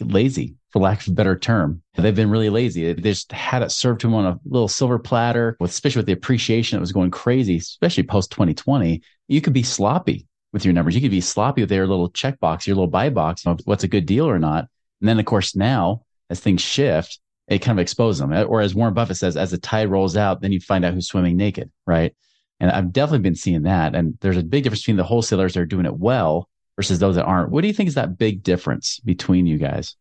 lazy, 0.00 0.56
for 0.70 0.80
lack 0.80 1.00
of 1.02 1.08
a 1.08 1.12
better 1.12 1.38
term. 1.38 1.82
They've 1.94 2.14
been 2.14 2.30
really 2.30 2.50
lazy. 2.50 2.92
They 2.92 3.02
just 3.02 3.32
had 3.32 3.62
it 3.62 3.70
served 3.70 4.00
to 4.00 4.06
them 4.06 4.14
on 4.14 4.26
a 4.26 4.40
little 4.44 4.68
silver 4.68 4.98
platter, 4.98 5.56
with, 5.60 5.70
especially 5.70 6.00
with 6.00 6.06
the 6.06 6.12
appreciation 6.12 6.76
that 6.76 6.80
was 6.80 6.92
going 6.92 7.10
crazy, 7.10 7.56
especially 7.56 8.04
post 8.04 8.30
2020. 8.32 9.02
You 9.28 9.40
could 9.40 9.52
be 9.52 9.62
sloppy 9.62 10.26
with 10.52 10.64
your 10.64 10.74
numbers. 10.74 10.94
You 10.94 11.00
could 11.00 11.10
be 11.10 11.20
sloppy 11.20 11.62
with 11.62 11.72
your 11.72 11.86
little 11.86 12.10
checkbox, 12.10 12.66
your 12.66 12.76
little 12.76 12.88
buy 12.88 13.10
box, 13.10 13.44
what's 13.64 13.84
a 13.84 13.88
good 13.88 14.06
deal 14.06 14.28
or 14.28 14.38
not. 14.38 14.66
And 15.00 15.08
then, 15.08 15.18
of 15.18 15.24
course, 15.24 15.54
now 15.54 16.02
as 16.28 16.40
things 16.40 16.60
shift, 16.60 17.20
it 17.48 17.60
kind 17.60 17.78
of 17.78 17.82
exposes 17.82 18.20
them. 18.20 18.32
Or 18.32 18.60
as 18.60 18.74
Warren 18.74 18.94
Buffett 18.94 19.16
says, 19.16 19.36
as 19.36 19.50
the 19.50 19.58
tide 19.58 19.88
rolls 19.88 20.16
out, 20.16 20.40
then 20.40 20.52
you 20.52 20.60
find 20.60 20.84
out 20.84 20.94
who's 20.94 21.08
swimming 21.08 21.36
naked, 21.36 21.70
right? 21.86 22.14
And 22.60 22.70
I've 22.70 22.92
definitely 22.92 23.22
been 23.22 23.34
seeing 23.34 23.62
that. 23.62 23.94
And 23.94 24.18
there's 24.20 24.36
a 24.36 24.42
big 24.42 24.64
difference 24.64 24.82
between 24.82 24.98
the 24.98 25.04
wholesalers 25.04 25.54
that 25.54 25.60
are 25.60 25.66
doing 25.66 25.86
it 25.86 25.96
well 25.96 26.49
versus 26.80 26.98
those 26.98 27.16
that 27.16 27.26
aren't. 27.26 27.50
What 27.50 27.60
do 27.60 27.66
you 27.66 27.74
think 27.74 27.88
is 27.88 27.94
that 27.96 28.16
big 28.16 28.42
difference 28.42 29.00
between 29.00 29.46
you 29.46 29.58
guys? 29.58 29.96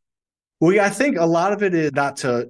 Well, 0.62 0.80
I 0.80 0.88
think 0.88 1.18
a 1.18 1.26
lot 1.26 1.52
of 1.52 1.62
it 1.62 1.74
is 1.74 1.92
not 1.92 2.16
to 2.18 2.50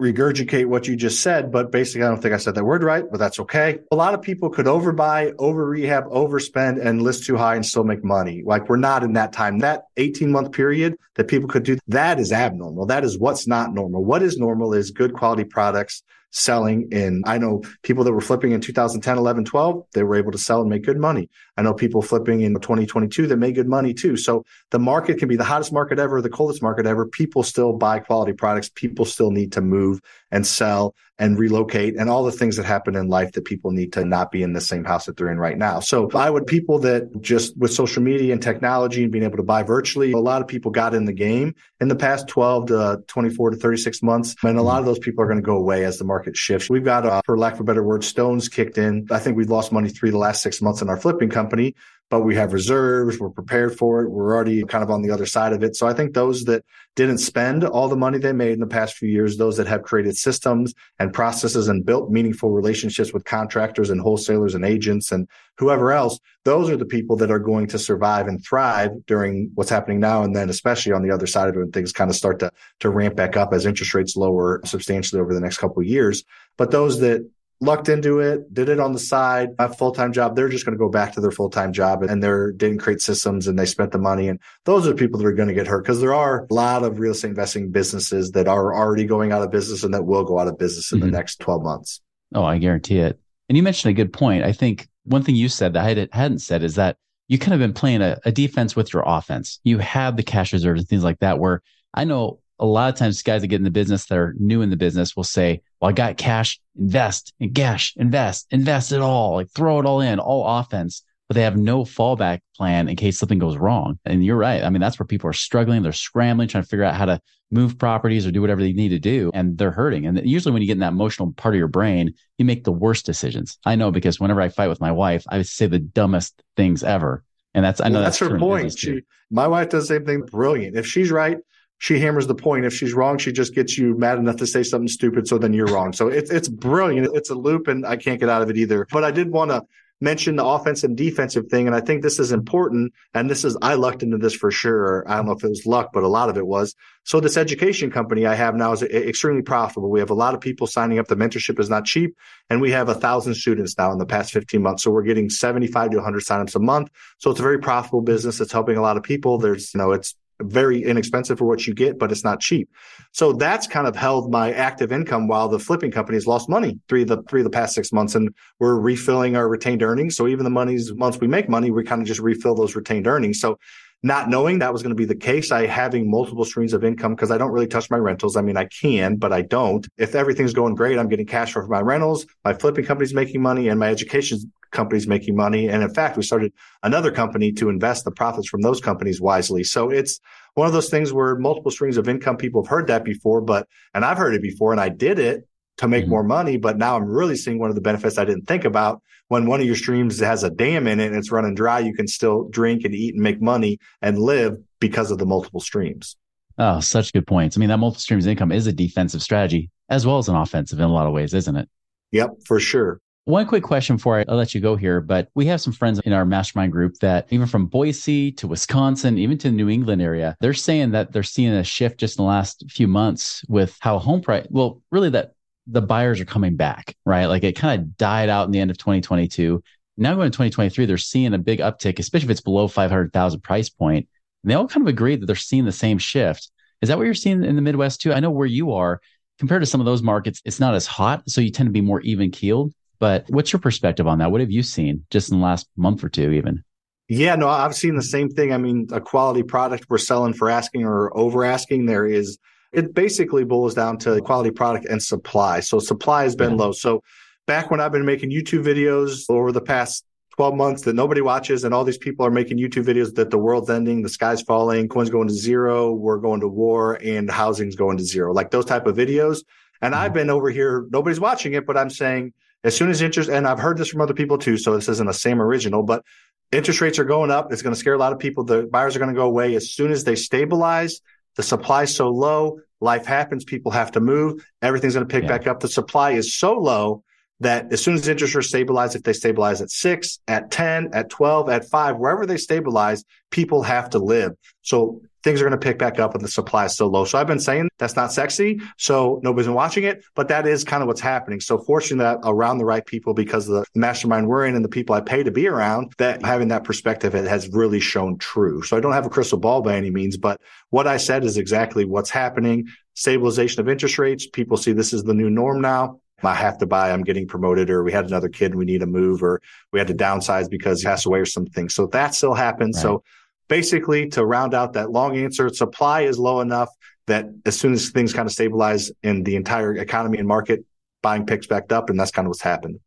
regurgitate 0.00 0.64
what 0.64 0.88
you 0.88 0.96
just 0.96 1.20
said, 1.20 1.52
but 1.52 1.70
basically, 1.70 2.04
I 2.04 2.08
don't 2.08 2.22
think 2.22 2.32
I 2.32 2.38
said 2.38 2.54
that 2.54 2.64
word 2.64 2.82
right, 2.82 3.04
but 3.10 3.18
that's 3.18 3.38
okay. 3.40 3.80
A 3.92 3.96
lot 3.96 4.14
of 4.14 4.22
people 4.22 4.48
could 4.48 4.64
overbuy, 4.64 5.34
over 5.38 5.66
rehab, 5.66 6.04
overspend, 6.04 6.82
and 6.82 7.02
list 7.02 7.26
too 7.26 7.36
high 7.36 7.56
and 7.56 7.66
still 7.66 7.84
make 7.84 8.02
money. 8.02 8.42
Like 8.42 8.70
we're 8.70 8.78
not 8.78 9.02
in 9.02 9.12
that 9.14 9.34
time. 9.34 9.58
That 9.58 9.82
18 9.98 10.30
month 10.30 10.52
period 10.52 10.96
that 11.16 11.28
people 11.28 11.46
could 11.46 11.64
do, 11.64 11.76
that 11.88 12.18
is 12.18 12.32
abnormal. 12.32 12.86
That 12.86 13.04
is 13.04 13.18
what's 13.18 13.46
not 13.46 13.74
normal. 13.74 14.02
What 14.02 14.22
is 14.22 14.38
normal 14.38 14.72
is 14.72 14.92
good 14.92 15.12
quality 15.12 15.44
products 15.44 16.02
selling 16.30 16.88
in. 16.92 17.22
I 17.26 17.38
know 17.38 17.62
people 17.82 18.04
that 18.04 18.12
were 18.12 18.20
flipping 18.20 18.52
in 18.52 18.60
2010, 18.60 19.18
11, 19.18 19.44
12, 19.44 19.84
they 19.92 20.02
were 20.02 20.16
able 20.16 20.32
to 20.32 20.38
sell 20.38 20.60
and 20.60 20.70
make 20.70 20.84
good 20.84 20.98
money. 20.98 21.28
I 21.56 21.62
know 21.62 21.74
people 21.74 22.02
flipping 22.02 22.42
in 22.42 22.54
2022 22.54 23.26
that 23.28 23.36
made 23.36 23.54
good 23.54 23.68
money 23.68 23.94
too. 23.94 24.16
So 24.16 24.44
the 24.70 24.78
market 24.78 25.18
can 25.18 25.28
be 25.28 25.36
the 25.36 25.44
hottest 25.44 25.72
market 25.72 25.98
ever, 25.98 26.20
the 26.20 26.28
coldest 26.28 26.62
market 26.62 26.86
ever. 26.86 27.06
People 27.06 27.42
still 27.42 27.72
buy 27.72 27.98
quality 27.98 28.32
products. 28.32 28.70
People 28.74 29.04
still 29.04 29.30
need 29.30 29.52
to 29.52 29.60
move 29.60 30.00
and 30.30 30.46
sell 30.46 30.94
and 31.18 31.38
relocate 31.38 31.96
and 31.96 32.08
all 32.08 32.22
the 32.22 32.32
things 32.32 32.56
that 32.56 32.64
happen 32.64 32.94
in 32.94 33.08
life 33.08 33.32
that 33.32 33.44
people 33.44 33.72
need 33.72 33.92
to 33.92 34.04
not 34.04 34.30
be 34.30 34.42
in 34.42 34.52
the 34.52 34.60
same 34.60 34.84
house 34.84 35.06
that 35.06 35.16
they're 35.16 35.30
in 35.30 35.38
right 35.38 35.58
now. 35.58 35.80
So 35.80 36.08
I 36.14 36.30
would 36.30 36.46
people 36.46 36.78
that 36.80 37.20
just 37.20 37.56
with 37.56 37.72
social 37.72 38.02
media 38.02 38.32
and 38.32 38.40
technology 38.40 39.02
and 39.02 39.10
being 39.10 39.24
able 39.24 39.38
to 39.38 39.42
buy 39.42 39.64
virtually, 39.64 40.12
a 40.12 40.18
lot 40.18 40.42
of 40.42 40.48
people 40.48 40.70
got 40.70 40.94
in 40.94 41.06
the 41.06 41.12
game 41.12 41.54
in 41.80 41.88
the 41.88 41.96
past 41.96 42.28
12 42.28 42.66
to 42.66 43.02
24 43.08 43.50
to 43.50 43.56
36 43.56 44.02
months. 44.02 44.36
And 44.44 44.58
a 44.58 44.62
lot 44.62 44.78
of 44.78 44.86
those 44.86 45.00
people 45.00 45.24
are 45.24 45.26
going 45.26 45.38
to 45.38 45.42
go 45.42 45.56
away 45.56 45.84
as 45.84 45.98
the 45.98 46.04
market 46.04 46.36
shifts. 46.36 46.70
We've 46.70 46.84
got, 46.84 47.04
uh, 47.04 47.22
for 47.24 47.36
lack 47.36 47.54
of 47.54 47.60
a 47.60 47.64
better 47.64 47.82
word, 47.82 48.04
stones 48.04 48.48
kicked 48.48 48.78
in. 48.78 49.08
I 49.10 49.18
think 49.18 49.36
we've 49.36 49.50
lost 49.50 49.72
money 49.72 49.88
three 49.88 50.10
the 50.10 50.18
last 50.18 50.42
six 50.42 50.62
months 50.62 50.82
in 50.82 50.88
our 50.88 50.96
flipping 50.96 51.30
company 51.30 51.74
but 52.10 52.20
we 52.20 52.34
have 52.34 52.52
reserves. 52.52 53.18
We're 53.18 53.30
prepared 53.30 53.76
for 53.76 54.02
it. 54.02 54.10
We're 54.10 54.34
already 54.34 54.64
kind 54.64 54.82
of 54.82 54.90
on 54.90 55.02
the 55.02 55.10
other 55.10 55.26
side 55.26 55.52
of 55.52 55.62
it. 55.62 55.76
So 55.76 55.86
I 55.86 55.92
think 55.92 56.14
those 56.14 56.44
that 56.44 56.64
didn't 56.96 57.18
spend 57.18 57.64
all 57.64 57.88
the 57.88 57.96
money 57.96 58.18
they 58.18 58.32
made 58.32 58.52
in 58.52 58.60
the 58.60 58.66
past 58.66 58.96
few 58.96 59.08
years, 59.08 59.36
those 59.36 59.56
that 59.58 59.66
have 59.66 59.82
created 59.82 60.16
systems 60.16 60.74
and 60.98 61.12
processes 61.12 61.68
and 61.68 61.84
built 61.84 62.10
meaningful 62.10 62.50
relationships 62.50 63.12
with 63.12 63.24
contractors 63.24 63.90
and 63.90 64.00
wholesalers 64.00 64.54
and 64.54 64.64
agents 64.64 65.12
and 65.12 65.28
whoever 65.58 65.92
else, 65.92 66.18
those 66.44 66.70
are 66.70 66.76
the 66.76 66.86
people 66.86 67.16
that 67.16 67.30
are 67.30 67.38
going 67.38 67.66
to 67.66 67.78
survive 67.78 68.26
and 68.26 68.42
thrive 68.44 68.90
during 69.06 69.50
what's 69.54 69.70
happening 69.70 70.00
now. 70.00 70.22
And 70.22 70.34
then 70.34 70.48
especially 70.48 70.92
on 70.92 71.02
the 71.02 71.10
other 71.10 71.26
side 71.26 71.48
of 71.48 71.56
it, 71.56 71.58
when 71.58 71.72
things 71.72 71.92
kind 71.92 72.10
of 72.10 72.16
start 72.16 72.38
to, 72.40 72.50
to 72.80 72.90
ramp 72.90 73.16
back 73.16 73.36
up 73.36 73.52
as 73.52 73.66
interest 73.66 73.94
rates 73.94 74.16
lower 74.16 74.60
substantially 74.64 75.20
over 75.20 75.34
the 75.34 75.40
next 75.40 75.58
couple 75.58 75.80
of 75.80 75.86
years. 75.86 76.24
But 76.56 76.70
those 76.70 77.00
that 77.00 77.28
lucked 77.60 77.88
into 77.88 78.20
it, 78.20 78.52
did 78.52 78.68
it 78.68 78.78
on 78.78 78.92
the 78.92 78.98
side, 78.98 79.50
a 79.58 79.72
full 79.72 79.92
time 79.92 80.12
job. 80.12 80.36
They're 80.36 80.48
just 80.48 80.64
going 80.64 80.76
to 80.76 80.78
go 80.78 80.88
back 80.88 81.12
to 81.14 81.20
their 81.20 81.30
full 81.30 81.50
time 81.50 81.72
job 81.72 82.02
and 82.02 82.22
they're 82.22 82.52
didn't 82.52 82.78
create 82.78 83.00
systems 83.00 83.48
and 83.48 83.58
they 83.58 83.66
spent 83.66 83.92
the 83.92 83.98
money. 83.98 84.28
And 84.28 84.38
those 84.64 84.86
are 84.86 84.94
people 84.94 85.18
that 85.18 85.26
are 85.26 85.32
going 85.32 85.48
to 85.48 85.54
get 85.54 85.66
hurt 85.66 85.82
because 85.82 86.00
there 86.00 86.14
are 86.14 86.46
a 86.50 86.54
lot 86.54 86.84
of 86.84 86.98
real 86.98 87.12
estate 87.12 87.30
investing 87.30 87.70
businesses 87.70 88.30
that 88.32 88.48
are 88.48 88.74
already 88.74 89.04
going 89.04 89.32
out 89.32 89.42
of 89.42 89.50
business 89.50 89.84
and 89.84 89.92
that 89.94 90.04
will 90.04 90.24
go 90.24 90.38
out 90.38 90.48
of 90.48 90.58
business 90.58 90.92
in 90.92 90.98
mm-hmm. 90.98 91.06
the 91.06 91.16
next 91.16 91.40
12 91.40 91.62
months. 91.62 92.00
Oh, 92.34 92.44
I 92.44 92.58
guarantee 92.58 92.98
it. 92.98 93.18
And 93.48 93.56
you 93.56 93.62
mentioned 93.62 93.90
a 93.90 93.94
good 93.94 94.12
point. 94.12 94.44
I 94.44 94.52
think 94.52 94.88
one 95.04 95.22
thing 95.22 95.34
you 95.34 95.48
said 95.48 95.72
that 95.72 95.84
I 95.84 96.08
hadn't 96.16 96.40
said 96.40 96.62
is 96.62 96.74
that 96.74 96.96
you 97.28 97.38
kind 97.38 97.54
of 97.54 97.60
been 97.60 97.72
playing 97.72 98.02
a, 98.02 98.18
a 98.24 98.32
defense 98.32 98.76
with 98.76 98.92
your 98.92 99.02
offense. 99.06 99.60
You 99.64 99.78
have 99.78 100.16
the 100.16 100.22
cash 100.22 100.52
reserves 100.52 100.80
and 100.80 100.88
things 100.88 101.04
like 101.04 101.20
that 101.20 101.38
where 101.38 101.62
I 101.94 102.04
know 102.04 102.40
a 102.58 102.66
lot 102.66 102.92
of 102.92 102.98
times 102.98 103.22
guys 103.22 103.40
that 103.42 103.48
get 103.48 103.56
in 103.56 103.64
the 103.64 103.70
business 103.70 104.06
that 104.06 104.18
are 104.18 104.34
new 104.38 104.62
in 104.62 104.70
the 104.70 104.76
business 104.76 105.14
will 105.14 105.24
say, 105.24 105.60
well, 105.80 105.90
I 105.90 105.92
got 105.92 106.16
cash, 106.16 106.60
invest 106.78 107.32
and 107.40 107.54
cash, 107.54 107.94
invest, 107.96 108.46
invest 108.50 108.92
it 108.92 109.00
all, 109.00 109.34
like 109.34 109.50
throw 109.50 109.78
it 109.80 109.86
all 109.86 110.00
in, 110.00 110.18
all 110.18 110.46
offense, 110.46 111.02
but 111.28 111.34
they 111.34 111.42
have 111.42 111.56
no 111.56 111.84
fallback 111.84 112.40
plan 112.56 112.88
in 112.88 112.96
case 112.96 113.18
something 113.18 113.38
goes 113.38 113.56
wrong. 113.56 113.98
And 114.04 114.24
you're 114.24 114.36
right. 114.36 114.64
I 114.64 114.70
mean, 114.70 114.80
that's 114.80 114.98
where 114.98 115.06
people 115.06 115.30
are 115.30 115.34
struggling. 115.34 115.82
They're 115.82 115.92
scrambling, 115.92 116.48
trying 116.48 116.64
to 116.64 116.68
figure 116.68 116.84
out 116.84 116.94
how 116.94 117.04
to 117.04 117.20
move 117.50 117.78
properties 117.78 118.26
or 118.26 118.30
do 118.30 118.40
whatever 118.40 118.60
they 118.60 118.72
need 118.72 118.90
to 118.90 118.98
do. 118.98 119.30
And 119.34 119.56
they're 119.56 119.70
hurting. 119.70 120.06
And 120.06 120.20
usually 120.28 120.52
when 120.52 120.62
you 120.62 120.66
get 120.66 120.74
in 120.74 120.80
that 120.80 120.92
emotional 120.92 121.32
part 121.32 121.54
of 121.54 121.58
your 121.58 121.68
brain, 121.68 122.14
you 122.38 122.44
make 122.44 122.64
the 122.64 122.72
worst 122.72 123.06
decisions. 123.06 123.58
I 123.64 123.76
know 123.76 123.90
because 123.90 124.18
whenever 124.18 124.40
I 124.40 124.48
fight 124.48 124.68
with 124.68 124.80
my 124.80 124.92
wife, 124.92 125.24
I 125.28 125.42
say 125.42 125.66
the 125.66 125.78
dumbest 125.78 126.42
things 126.56 126.82
ever. 126.82 127.22
And 127.54 127.64
that's, 127.64 127.80
I 127.80 127.88
know 127.88 127.94
well, 127.94 128.02
that's, 128.04 128.18
that's 128.18 128.30
her 128.30 128.38
point. 128.38 128.78
She, 128.78 129.02
my 129.30 129.46
wife 129.46 129.70
does 129.70 129.88
the 129.88 129.94
same 129.94 130.04
thing. 130.04 130.22
Brilliant. 130.22 130.76
If 130.76 130.86
she's 130.86 131.10
right, 131.10 131.38
she 131.78 131.98
hammers 132.00 132.26
the 132.26 132.34
point. 132.34 132.64
If 132.64 132.74
she's 132.74 132.92
wrong, 132.92 133.18
she 133.18 133.32
just 133.32 133.54
gets 133.54 133.78
you 133.78 133.96
mad 133.96 134.18
enough 134.18 134.36
to 134.36 134.46
say 134.46 134.62
something 134.62 134.88
stupid. 134.88 135.28
So 135.28 135.38
then 135.38 135.52
you're 135.52 135.66
wrong. 135.66 135.92
So 135.92 136.08
it's, 136.08 136.30
it's 136.30 136.48
brilliant. 136.48 137.08
It's 137.14 137.30
a 137.30 137.34
loop 137.34 137.68
and 137.68 137.86
I 137.86 137.96
can't 137.96 138.20
get 138.20 138.28
out 138.28 138.42
of 138.42 138.50
it 138.50 138.56
either. 138.56 138.86
But 138.90 139.04
I 139.04 139.10
did 139.10 139.30
want 139.30 139.52
to 139.52 139.62
mention 140.00 140.36
the 140.36 140.44
offensive 140.44 140.90
and 140.90 140.96
defensive 140.96 141.46
thing. 141.48 141.66
And 141.66 141.74
I 141.74 141.80
think 141.80 142.02
this 142.02 142.18
is 142.18 142.30
important. 142.30 142.92
And 143.14 143.28
this 143.28 143.44
is, 143.44 143.56
I 143.62 143.74
lucked 143.74 144.02
into 144.02 144.18
this 144.18 144.34
for 144.34 144.50
sure. 144.50 145.04
I 145.08 145.16
don't 145.16 145.26
know 145.26 145.32
if 145.32 145.42
it 145.42 145.48
was 145.48 145.66
luck, 145.66 145.90
but 145.92 146.02
a 146.02 146.08
lot 146.08 146.28
of 146.28 146.36
it 146.36 146.46
was. 146.46 146.74
So 147.04 147.20
this 147.20 147.36
education 147.36 147.90
company 147.90 148.26
I 148.26 148.34
have 148.34 148.54
now 148.54 148.72
is 148.72 148.82
eh, 148.82 148.86
extremely 148.86 149.42
profitable. 149.42 149.90
We 149.90 150.00
have 150.00 150.10
a 150.10 150.14
lot 150.14 150.34
of 150.34 150.40
people 150.40 150.66
signing 150.66 150.98
up. 150.98 151.08
The 151.08 151.16
mentorship 151.16 151.58
is 151.58 151.70
not 151.70 151.84
cheap. 151.84 152.14
And 152.50 152.60
we 152.60 152.70
have 152.70 152.88
a 152.88 152.94
thousand 152.94 153.34
students 153.34 153.76
now 153.76 153.90
in 153.92 153.98
the 153.98 154.06
past 154.06 154.32
15 154.32 154.62
months. 154.62 154.84
So 154.84 154.90
we're 154.90 155.02
getting 155.02 155.30
75 155.30 155.90
to 155.90 155.96
100 155.96 156.22
signups 156.22 156.54
a 156.54 156.60
month. 156.60 156.90
So 157.18 157.30
it's 157.30 157.40
a 157.40 157.42
very 157.42 157.58
profitable 157.58 158.02
business. 158.02 158.40
It's 158.40 158.52
helping 158.52 158.76
a 158.76 158.82
lot 158.82 158.96
of 158.96 159.02
people. 159.02 159.38
There's, 159.38 159.74
you 159.74 159.78
know, 159.78 159.92
it's 159.92 160.14
very 160.40 160.82
inexpensive 160.82 161.38
for 161.38 161.44
what 161.44 161.66
you 161.66 161.74
get, 161.74 161.98
but 161.98 162.12
it's 162.12 162.24
not 162.24 162.40
cheap. 162.40 162.68
So 163.12 163.32
that's 163.32 163.66
kind 163.66 163.86
of 163.86 163.96
held 163.96 164.30
my 164.30 164.52
active 164.52 164.92
income 164.92 165.28
while 165.28 165.48
the 165.48 165.58
flipping 165.58 165.90
companies 165.90 166.26
lost 166.26 166.48
money 166.48 166.78
three 166.88 167.02
of 167.02 167.08
the 167.08 167.22
three 167.22 167.40
of 167.40 167.44
the 167.44 167.50
past 167.50 167.74
six 167.74 167.92
months, 167.92 168.14
and 168.14 168.34
we're 168.58 168.78
refilling 168.78 169.36
our 169.36 169.48
retained 169.48 169.82
earnings. 169.82 170.16
So 170.16 170.28
even 170.28 170.44
the 170.44 170.50
monies 170.50 170.92
once 170.92 171.18
we 171.18 171.26
make 171.26 171.48
money, 171.48 171.70
we 171.70 171.84
kind 171.84 172.00
of 172.00 172.08
just 172.08 172.20
refill 172.20 172.54
those 172.54 172.76
retained 172.76 173.06
earnings. 173.06 173.40
So 173.40 173.58
not 174.02 174.30
knowing 174.30 174.60
that 174.60 174.72
was 174.72 174.82
going 174.82 174.94
to 174.94 174.96
be 174.96 175.04
the 175.04 175.16
case, 175.16 175.50
I 175.50 175.66
having 175.66 176.08
multiple 176.08 176.44
streams 176.44 176.72
of 176.72 176.84
income 176.84 177.16
because 177.16 177.32
I 177.32 177.38
don't 177.38 177.50
really 177.50 177.66
touch 177.66 177.90
my 177.90 177.96
rentals. 177.96 178.36
I 178.36 178.42
mean, 178.42 178.56
I 178.56 178.66
can, 178.66 179.16
but 179.16 179.32
I 179.32 179.42
don't. 179.42 179.88
If 179.96 180.14
everything's 180.14 180.52
going 180.52 180.76
great, 180.76 180.98
I'm 180.98 181.08
getting 181.08 181.26
cash 181.26 181.52
flow 181.52 181.62
for 181.62 181.68
my 181.68 181.80
rentals, 181.80 182.24
my 182.44 182.54
flipping 182.54 182.84
company's 182.84 183.12
making 183.12 183.42
money, 183.42 183.68
and 183.68 183.80
my 183.80 183.88
education 183.88 184.52
company's 184.70 185.06
making 185.06 185.36
money. 185.36 185.68
And 185.68 185.82
in 185.82 185.92
fact, 185.92 186.16
we 186.16 186.22
started 186.22 186.52
another 186.82 187.10
company 187.10 187.52
to 187.52 187.68
invest 187.68 188.04
the 188.04 188.10
profits 188.10 188.48
from 188.48 188.60
those 188.60 188.80
companies 188.80 189.20
wisely. 189.20 189.64
So 189.64 189.90
it's 189.90 190.20
one 190.54 190.66
of 190.66 190.72
those 190.72 190.90
things 190.90 191.12
where 191.12 191.36
multiple 191.36 191.70
streams 191.70 191.96
of 191.96 192.08
income, 192.08 192.36
people 192.36 192.62
have 192.62 192.70
heard 192.70 192.86
that 192.88 193.04
before, 193.04 193.40
but, 193.40 193.68
and 193.94 194.04
I've 194.04 194.18
heard 194.18 194.34
it 194.34 194.42
before 194.42 194.72
and 194.72 194.80
I 194.80 194.88
did 194.88 195.18
it 195.18 195.46
to 195.78 195.88
make 195.88 196.04
mm-hmm. 196.04 196.10
more 196.10 196.24
money. 196.24 196.56
But 196.56 196.78
now 196.78 196.96
I'm 196.96 197.04
really 197.04 197.36
seeing 197.36 197.58
one 197.58 197.70
of 197.70 197.76
the 197.76 197.82
benefits 197.82 198.18
I 198.18 198.24
didn't 198.24 198.46
think 198.46 198.64
about. 198.64 199.02
When 199.28 199.46
one 199.46 199.60
of 199.60 199.66
your 199.66 199.76
streams 199.76 200.18
has 200.20 200.42
a 200.42 200.50
dam 200.50 200.86
in 200.86 201.00
it 201.00 201.08
and 201.08 201.16
it's 201.16 201.30
running 201.30 201.54
dry, 201.54 201.80
you 201.80 201.94
can 201.94 202.08
still 202.08 202.48
drink 202.48 202.84
and 202.84 202.94
eat 202.94 203.14
and 203.14 203.22
make 203.22 203.42
money 203.42 203.78
and 204.00 204.18
live 204.18 204.56
because 204.80 205.10
of 205.10 205.18
the 205.18 205.26
multiple 205.26 205.60
streams. 205.60 206.16
Oh, 206.56 206.80
such 206.80 207.12
good 207.12 207.26
points. 207.26 207.56
I 207.56 207.60
mean, 207.60 207.68
that 207.68 207.76
multiple 207.76 208.00
streams 208.00 208.26
income 208.26 208.50
is 208.50 208.66
a 208.66 208.72
defensive 208.72 209.22
strategy 209.22 209.70
as 209.88 210.06
well 210.06 210.18
as 210.18 210.28
an 210.28 210.34
offensive 210.34 210.78
in 210.78 210.84
a 210.84 210.92
lot 210.92 211.06
of 211.06 211.12
ways, 211.12 211.34
isn't 211.34 211.56
it? 211.56 211.68
Yep, 212.12 212.30
for 212.46 212.58
sure. 212.58 213.00
One 213.28 213.46
quick 213.46 213.62
question 213.62 213.96
before 213.96 214.24
I 214.26 214.32
let 214.32 214.54
you 214.54 214.60
go 214.62 214.74
here, 214.74 215.02
but 215.02 215.28
we 215.34 215.44
have 215.48 215.60
some 215.60 215.74
friends 215.74 216.00
in 216.02 216.14
our 216.14 216.24
mastermind 216.24 216.72
group 216.72 216.94
that 217.00 217.26
even 217.28 217.46
from 217.46 217.66
Boise 217.66 218.32
to 218.32 218.46
Wisconsin, 218.46 219.18
even 219.18 219.36
to 219.36 219.50
the 219.50 219.54
New 219.54 219.68
England 219.68 220.00
area, 220.00 220.34
they're 220.40 220.54
saying 220.54 220.92
that 220.92 221.12
they're 221.12 221.22
seeing 221.22 221.52
a 221.52 221.62
shift 221.62 222.00
just 222.00 222.18
in 222.18 222.24
the 222.24 222.26
last 222.26 222.64
few 222.70 222.88
months 222.88 223.44
with 223.46 223.76
how 223.80 223.98
home 223.98 224.22
price, 224.22 224.46
well, 224.48 224.80
really 224.90 225.10
that 225.10 225.32
the 225.66 225.82
buyers 225.82 226.22
are 226.22 226.24
coming 226.24 226.56
back, 226.56 226.96
right? 227.04 227.26
Like 227.26 227.44
it 227.44 227.54
kind 227.54 227.78
of 227.78 227.98
died 227.98 228.30
out 228.30 228.46
in 228.46 228.50
the 228.50 228.60
end 228.60 228.70
of 228.70 228.78
2022. 228.78 229.62
Now 229.98 230.14
going 230.14 230.30
to 230.30 230.34
2023, 230.34 230.86
they're 230.86 230.96
seeing 230.96 231.34
a 231.34 231.38
big 231.38 231.58
uptick, 231.58 231.98
especially 231.98 232.28
if 232.28 232.30
it's 232.30 232.40
below 232.40 232.66
500,000 232.66 233.40
price 233.40 233.68
point. 233.68 234.08
And 234.42 234.50
they 234.50 234.54
all 234.54 234.68
kind 234.68 234.86
of 234.86 234.88
agree 234.88 235.16
that 235.16 235.26
they're 235.26 235.36
seeing 235.36 235.66
the 235.66 235.72
same 235.72 235.98
shift. 235.98 236.50
Is 236.80 236.88
that 236.88 236.96
what 236.96 237.04
you're 237.04 237.12
seeing 237.12 237.44
in 237.44 237.56
the 237.56 237.62
Midwest 237.62 238.00
too? 238.00 238.14
I 238.14 238.20
know 238.20 238.30
where 238.30 238.46
you 238.46 238.72
are 238.72 239.02
compared 239.38 239.60
to 239.60 239.66
some 239.66 239.82
of 239.82 239.84
those 239.84 240.00
markets, 240.00 240.40
it's 240.46 240.60
not 240.60 240.74
as 240.74 240.86
hot. 240.86 241.28
So 241.28 241.42
you 241.42 241.50
tend 241.50 241.66
to 241.66 241.72
be 241.72 241.82
more 241.82 242.00
even 242.00 242.30
keeled. 242.30 242.72
But 243.00 243.26
what's 243.28 243.52
your 243.52 243.60
perspective 243.60 244.06
on 244.06 244.18
that? 244.18 244.30
What 244.30 244.40
have 244.40 244.50
you 244.50 244.62
seen 244.62 245.04
just 245.10 245.30
in 245.30 245.38
the 245.38 245.44
last 245.44 245.68
month 245.76 246.02
or 246.02 246.08
two, 246.08 246.32
even? 246.32 246.64
Yeah, 247.08 247.36
no, 247.36 247.48
I've 247.48 247.74
seen 247.74 247.96
the 247.96 248.02
same 248.02 248.28
thing. 248.28 248.52
I 248.52 248.58
mean, 248.58 248.88
a 248.92 249.00
quality 249.00 249.42
product 249.42 249.86
we're 249.88 249.98
selling 249.98 250.34
for 250.34 250.50
asking 250.50 250.84
or 250.84 251.16
over 251.16 251.44
asking, 251.44 251.86
there 251.86 252.06
is, 252.06 252.38
it 252.72 252.94
basically 252.94 253.44
boils 253.44 253.74
down 253.74 253.96
to 253.98 254.20
quality 254.20 254.50
product 254.50 254.84
and 254.84 255.02
supply. 255.02 255.60
So 255.60 255.78
supply 255.78 256.24
has 256.24 256.36
been 256.36 256.50
yeah. 256.50 256.56
low. 256.56 256.72
So 256.72 257.02
back 257.46 257.70
when 257.70 257.80
I've 257.80 257.92
been 257.92 258.04
making 258.04 258.30
YouTube 258.30 258.62
videos 258.62 259.24
over 259.30 259.52
the 259.52 259.60
past 259.62 260.04
12 260.36 260.54
months 260.54 260.82
that 260.82 260.94
nobody 260.94 261.22
watches 261.22 261.64
and 261.64 261.72
all 261.72 261.82
these 261.82 261.98
people 261.98 262.26
are 262.26 262.30
making 262.30 262.58
YouTube 262.58 262.84
videos 262.84 263.14
that 263.14 263.30
the 263.30 263.38
world's 263.38 263.70
ending, 263.70 264.02
the 264.02 264.08
sky's 264.08 264.42
falling, 264.42 264.86
coin's 264.88 265.08
going 265.10 265.28
to 265.28 265.34
zero, 265.34 265.90
we're 265.92 266.18
going 266.18 266.40
to 266.40 266.46
war 266.46 266.94
and 267.02 267.30
housing's 267.30 267.74
going 267.74 267.96
to 267.96 268.04
zero, 268.04 268.32
like 268.34 268.50
those 268.50 268.66
type 268.66 268.86
of 268.86 268.96
videos. 268.96 269.44
And 269.80 269.94
mm-hmm. 269.94 270.04
I've 270.04 270.12
been 270.12 270.28
over 270.28 270.50
here, 270.50 270.86
nobody's 270.90 271.18
watching 271.18 271.54
it, 271.54 271.66
but 271.66 271.78
I'm 271.78 271.90
saying 271.90 272.34
as 272.64 272.76
soon 272.76 272.90
as 272.90 273.02
interest, 273.02 273.30
and 273.30 273.46
I've 273.46 273.58
heard 273.58 273.78
this 273.78 273.88
from 273.88 274.00
other 274.00 274.14
people 274.14 274.38
too, 274.38 274.58
so 274.58 274.74
this 274.74 274.88
isn't 274.88 275.06
the 275.06 275.14
same 275.14 275.40
original, 275.40 275.82
but 275.82 276.04
interest 276.52 276.80
rates 276.80 276.98
are 276.98 277.04
going 277.04 277.30
up. 277.30 277.52
It's 277.52 277.62
going 277.62 277.74
to 277.74 277.78
scare 277.78 277.94
a 277.94 277.98
lot 277.98 278.12
of 278.12 278.18
people. 278.18 278.44
The 278.44 278.68
buyers 278.70 278.96
are 278.96 278.98
going 278.98 279.14
to 279.14 279.18
go 279.18 279.26
away 279.26 279.54
as 279.54 279.70
soon 279.70 279.92
as 279.92 280.04
they 280.04 280.16
stabilize. 280.16 281.00
The 281.36 281.42
supply's 281.42 281.94
so 281.94 282.08
low, 282.08 282.60
life 282.80 283.06
happens, 283.06 283.44
people 283.44 283.70
have 283.72 283.92
to 283.92 284.00
move, 284.00 284.44
everything's 284.60 284.94
going 284.94 285.06
to 285.06 285.12
pick 285.12 285.22
yeah. 285.22 285.28
back 285.28 285.46
up. 285.46 285.60
The 285.60 285.68
supply 285.68 286.12
is 286.12 286.34
so 286.34 286.54
low 286.54 287.04
that 287.40 287.72
as 287.72 287.82
soon 287.82 287.94
as 287.94 288.08
interest 288.08 288.34
rates 288.34 288.48
stabilize, 288.48 288.94
if 288.94 289.02
they 289.02 289.12
stabilize 289.12 289.60
at 289.60 289.70
six, 289.70 290.18
at 290.26 290.50
10, 290.50 290.90
at 290.92 291.08
12, 291.08 291.48
at 291.48 291.68
five, 291.68 291.96
wherever 291.96 292.26
they 292.26 292.36
stabilize, 292.36 293.04
people 293.30 293.62
have 293.62 293.90
to 293.90 293.98
live. 293.98 294.32
So 294.62 295.02
things 295.22 295.40
are 295.40 295.44
going 295.44 295.58
to 295.58 295.64
pick 295.64 295.78
back 295.78 295.98
up 295.98 296.14
and 296.14 296.22
the 296.22 296.28
supply 296.28 296.64
is 296.64 296.72
still 296.72 296.90
low. 296.90 297.04
So 297.04 297.18
I've 297.18 297.26
been 297.26 297.40
saying 297.40 297.68
that's 297.78 297.96
not 297.96 298.12
sexy. 298.12 298.60
So 298.76 299.20
nobody's 299.22 299.46
been 299.46 299.54
watching 299.54 299.84
it, 299.84 300.02
but 300.14 300.28
that 300.28 300.46
is 300.46 300.64
kind 300.64 300.82
of 300.82 300.86
what's 300.86 301.00
happening. 301.00 301.40
So 301.40 301.58
fortunately 301.58 302.04
that 302.04 302.20
around 302.24 302.58
the 302.58 302.64
right 302.64 302.84
people 302.84 303.14
because 303.14 303.48
of 303.48 303.54
the 303.56 303.64
mastermind 303.74 304.28
we're 304.28 304.46
in 304.46 304.54
and 304.54 304.64
the 304.64 304.68
people 304.68 304.94
I 304.94 305.00
pay 305.00 305.22
to 305.22 305.30
be 305.30 305.48
around 305.48 305.92
that 305.98 306.24
having 306.24 306.48
that 306.48 306.64
perspective, 306.64 307.14
it 307.14 307.26
has 307.26 307.48
really 307.48 307.80
shown 307.80 308.18
true. 308.18 308.62
So 308.62 308.76
I 308.76 308.80
don't 308.80 308.92
have 308.92 309.06
a 309.06 309.10
crystal 309.10 309.38
ball 309.38 309.62
by 309.62 309.76
any 309.76 309.90
means, 309.90 310.16
but 310.16 310.40
what 310.70 310.86
I 310.86 310.96
said 310.96 311.24
is 311.24 311.36
exactly 311.36 311.84
what's 311.84 312.10
happening. 312.10 312.68
Stabilization 312.94 313.60
of 313.60 313.68
interest 313.68 313.98
rates. 313.98 314.26
People 314.26 314.56
see 314.56 314.72
this 314.72 314.92
is 314.92 315.04
the 315.04 315.14
new 315.14 315.30
norm 315.30 315.60
now. 315.60 316.00
I 316.22 316.34
have 316.34 316.58
to 316.58 316.66
buy, 316.66 316.90
I'm 316.90 317.02
getting 317.02 317.26
promoted, 317.26 317.70
or 317.70 317.84
we 317.84 317.92
had 317.92 318.06
another 318.06 318.28
kid 318.28 318.50
and 318.52 318.58
we 318.58 318.64
need 318.64 318.80
to 318.80 318.86
move, 318.86 319.22
or 319.22 319.40
we 319.72 319.78
had 319.78 319.88
to 319.88 319.94
downsize 319.94 320.50
because 320.50 320.80
he 320.80 320.86
passed 320.86 321.06
away 321.06 321.20
or 321.20 321.26
something. 321.26 321.68
So 321.68 321.86
that 321.88 322.14
still 322.14 322.34
happens. 322.34 322.76
Right. 322.76 322.82
So 322.82 323.02
basically 323.48 324.08
to 324.10 324.24
round 324.24 324.54
out 324.54 324.72
that 324.74 324.90
long 324.90 325.16
answer, 325.16 325.48
supply 325.48 326.02
is 326.02 326.18
low 326.18 326.40
enough 326.40 326.70
that 327.06 327.26
as 327.46 327.58
soon 327.58 327.72
as 327.72 327.90
things 327.90 328.12
kind 328.12 328.26
of 328.26 328.32
stabilize 328.32 328.92
in 329.02 329.22
the 329.22 329.36
entire 329.36 329.74
economy 329.74 330.18
and 330.18 330.28
market, 330.28 330.64
buying 331.02 331.24
picks 331.24 331.46
back 331.46 331.72
up. 331.72 331.88
And 331.88 331.98
that's 331.98 332.10
kind 332.10 332.26
of 332.26 332.30
what's 332.30 332.42
happened. 332.42 332.80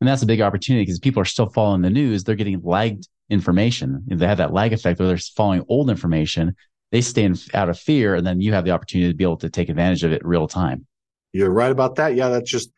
And 0.00 0.08
that's 0.08 0.22
a 0.22 0.26
big 0.26 0.40
opportunity 0.40 0.84
because 0.84 0.98
people 0.98 1.20
are 1.20 1.26
still 1.26 1.48
following 1.48 1.82
the 1.82 1.90
news. 1.90 2.24
They're 2.24 2.36
getting 2.36 2.60
lagged 2.62 3.08
information. 3.30 4.02
They 4.06 4.26
have 4.26 4.38
that 4.38 4.52
lag 4.52 4.72
effect 4.72 4.98
where 4.98 5.08
they're 5.08 5.18
following 5.18 5.64
old 5.68 5.90
information. 5.90 6.54
They 6.90 7.00
stay 7.00 7.24
in, 7.24 7.36
out 7.52 7.68
of 7.68 7.78
fear. 7.78 8.14
And 8.14 8.26
then 8.26 8.40
you 8.40 8.52
have 8.52 8.64
the 8.64 8.70
opportunity 8.70 9.12
to 9.12 9.16
be 9.16 9.24
able 9.24 9.36
to 9.38 9.50
take 9.50 9.68
advantage 9.68 10.04
of 10.04 10.12
it 10.12 10.24
real 10.24 10.48
time. 10.48 10.86
You're 11.32 11.50
right 11.50 11.70
about 11.70 11.96
that. 11.96 12.14
Yeah. 12.14 12.28
That's 12.30 12.50
just 12.50 12.70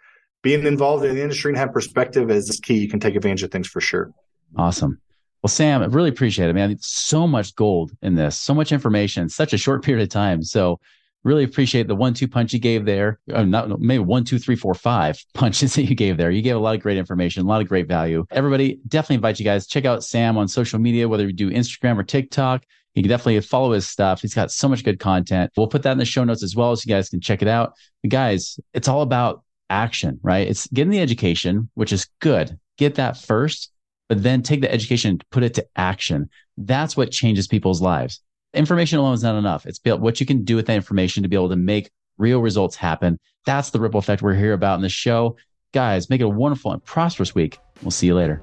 being 0.42 0.66
involved 0.66 1.04
in 1.04 1.14
the 1.14 1.22
industry 1.22 1.50
and 1.50 1.58
have 1.58 1.72
perspective 1.72 2.30
is 2.30 2.60
key. 2.62 2.78
You 2.78 2.88
can 2.88 3.00
take 3.00 3.14
advantage 3.14 3.42
of 3.42 3.50
things 3.50 3.68
for 3.68 3.80
sure. 3.80 4.12
Awesome. 4.56 5.00
Well, 5.42 5.48
Sam, 5.48 5.82
I 5.82 5.86
really 5.86 6.10
appreciate 6.10 6.50
it, 6.50 6.52
man. 6.54 6.76
So 6.80 7.26
much 7.26 7.54
gold 7.54 7.92
in 8.02 8.14
this, 8.14 8.38
so 8.38 8.54
much 8.54 8.72
information, 8.72 9.28
such 9.28 9.52
a 9.52 9.58
short 9.58 9.82
period 9.84 10.02
of 10.02 10.08
time. 10.10 10.42
So 10.42 10.80
really 11.24 11.44
appreciate 11.44 11.86
the 11.86 11.94
one 11.94 12.14
two 12.14 12.28
punch 12.28 12.52
you 12.52 12.58
gave 12.58 12.84
there. 12.84 13.20
Oh, 13.32 13.44
not 13.44 13.80
maybe 13.80 14.02
one, 14.02 14.24
two, 14.24 14.38
three, 14.38 14.56
four, 14.56 14.74
five 14.74 15.22
punches 15.34 15.74
that 15.74 15.84
you 15.84 15.94
gave 15.94 16.16
there. 16.16 16.30
You 16.30 16.42
gave 16.42 16.56
a 16.56 16.60
lot 16.60 16.74
of 16.74 16.82
great 16.82 16.98
information, 16.98 17.44
a 17.44 17.48
lot 17.48 17.62
of 17.62 17.68
great 17.68 17.88
value. 17.88 18.26
Everybody, 18.30 18.80
definitely 18.86 19.16
invite 19.16 19.38
you 19.38 19.44
guys 19.44 19.66
check 19.66 19.84
out 19.84 20.04
Sam 20.04 20.36
on 20.36 20.48
social 20.48 20.78
media, 20.78 21.08
whether 21.08 21.26
you 21.26 21.32
do 21.32 21.50
Instagram 21.50 21.98
or 21.98 22.02
TikTok. 22.02 22.64
You 22.94 23.02
can 23.02 23.08
definitely 23.08 23.40
follow 23.40 23.72
his 23.72 23.86
stuff. 23.86 24.20
He's 24.20 24.34
got 24.34 24.50
so 24.50 24.68
much 24.68 24.82
good 24.82 24.98
content. 24.98 25.52
We'll 25.56 25.68
put 25.68 25.84
that 25.84 25.92
in 25.92 25.98
the 25.98 26.04
show 26.04 26.24
notes 26.24 26.42
as 26.42 26.56
well, 26.56 26.74
so 26.74 26.82
you 26.86 26.94
guys 26.94 27.08
can 27.08 27.20
check 27.20 27.40
it 27.40 27.46
out. 27.46 27.74
But 28.02 28.10
guys, 28.10 28.58
it's 28.74 28.88
all 28.88 29.02
about 29.02 29.44
action, 29.70 30.20
right? 30.22 30.46
It's 30.46 30.66
getting 30.68 30.90
the 30.90 31.00
education, 31.00 31.70
which 31.74 31.92
is 31.92 32.08
good. 32.20 32.58
Get 32.76 32.96
that 32.96 33.16
first 33.16 33.70
but 34.10 34.24
then 34.24 34.42
take 34.42 34.60
the 34.60 34.70
education, 34.70 35.10
and 35.10 35.24
put 35.30 35.44
it 35.44 35.54
to 35.54 35.66
action. 35.76 36.28
That's 36.58 36.96
what 36.96 37.12
changes 37.12 37.46
people's 37.46 37.80
lives. 37.80 38.20
Information 38.52 38.98
alone 38.98 39.14
is 39.14 39.22
not 39.22 39.38
enough. 39.38 39.66
It's 39.66 39.78
what 39.84 40.18
you 40.18 40.26
can 40.26 40.42
do 40.42 40.56
with 40.56 40.66
that 40.66 40.74
information 40.74 41.22
to 41.22 41.28
be 41.28 41.36
able 41.36 41.48
to 41.48 41.56
make 41.56 41.92
real 42.18 42.42
results 42.42 42.74
happen. 42.74 43.20
That's 43.46 43.70
the 43.70 43.78
ripple 43.78 44.00
effect 44.00 44.20
we're 44.20 44.34
here 44.34 44.52
about 44.52 44.74
in 44.74 44.82
the 44.82 44.88
show. 44.88 45.36
Guys, 45.72 46.10
make 46.10 46.20
it 46.20 46.24
a 46.24 46.28
wonderful 46.28 46.72
and 46.72 46.84
prosperous 46.84 47.36
week. 47.36 47.58
We'll 47.82 47.92
see 47.92 48.08
you 48.08 48.16
later. 48.16 48.42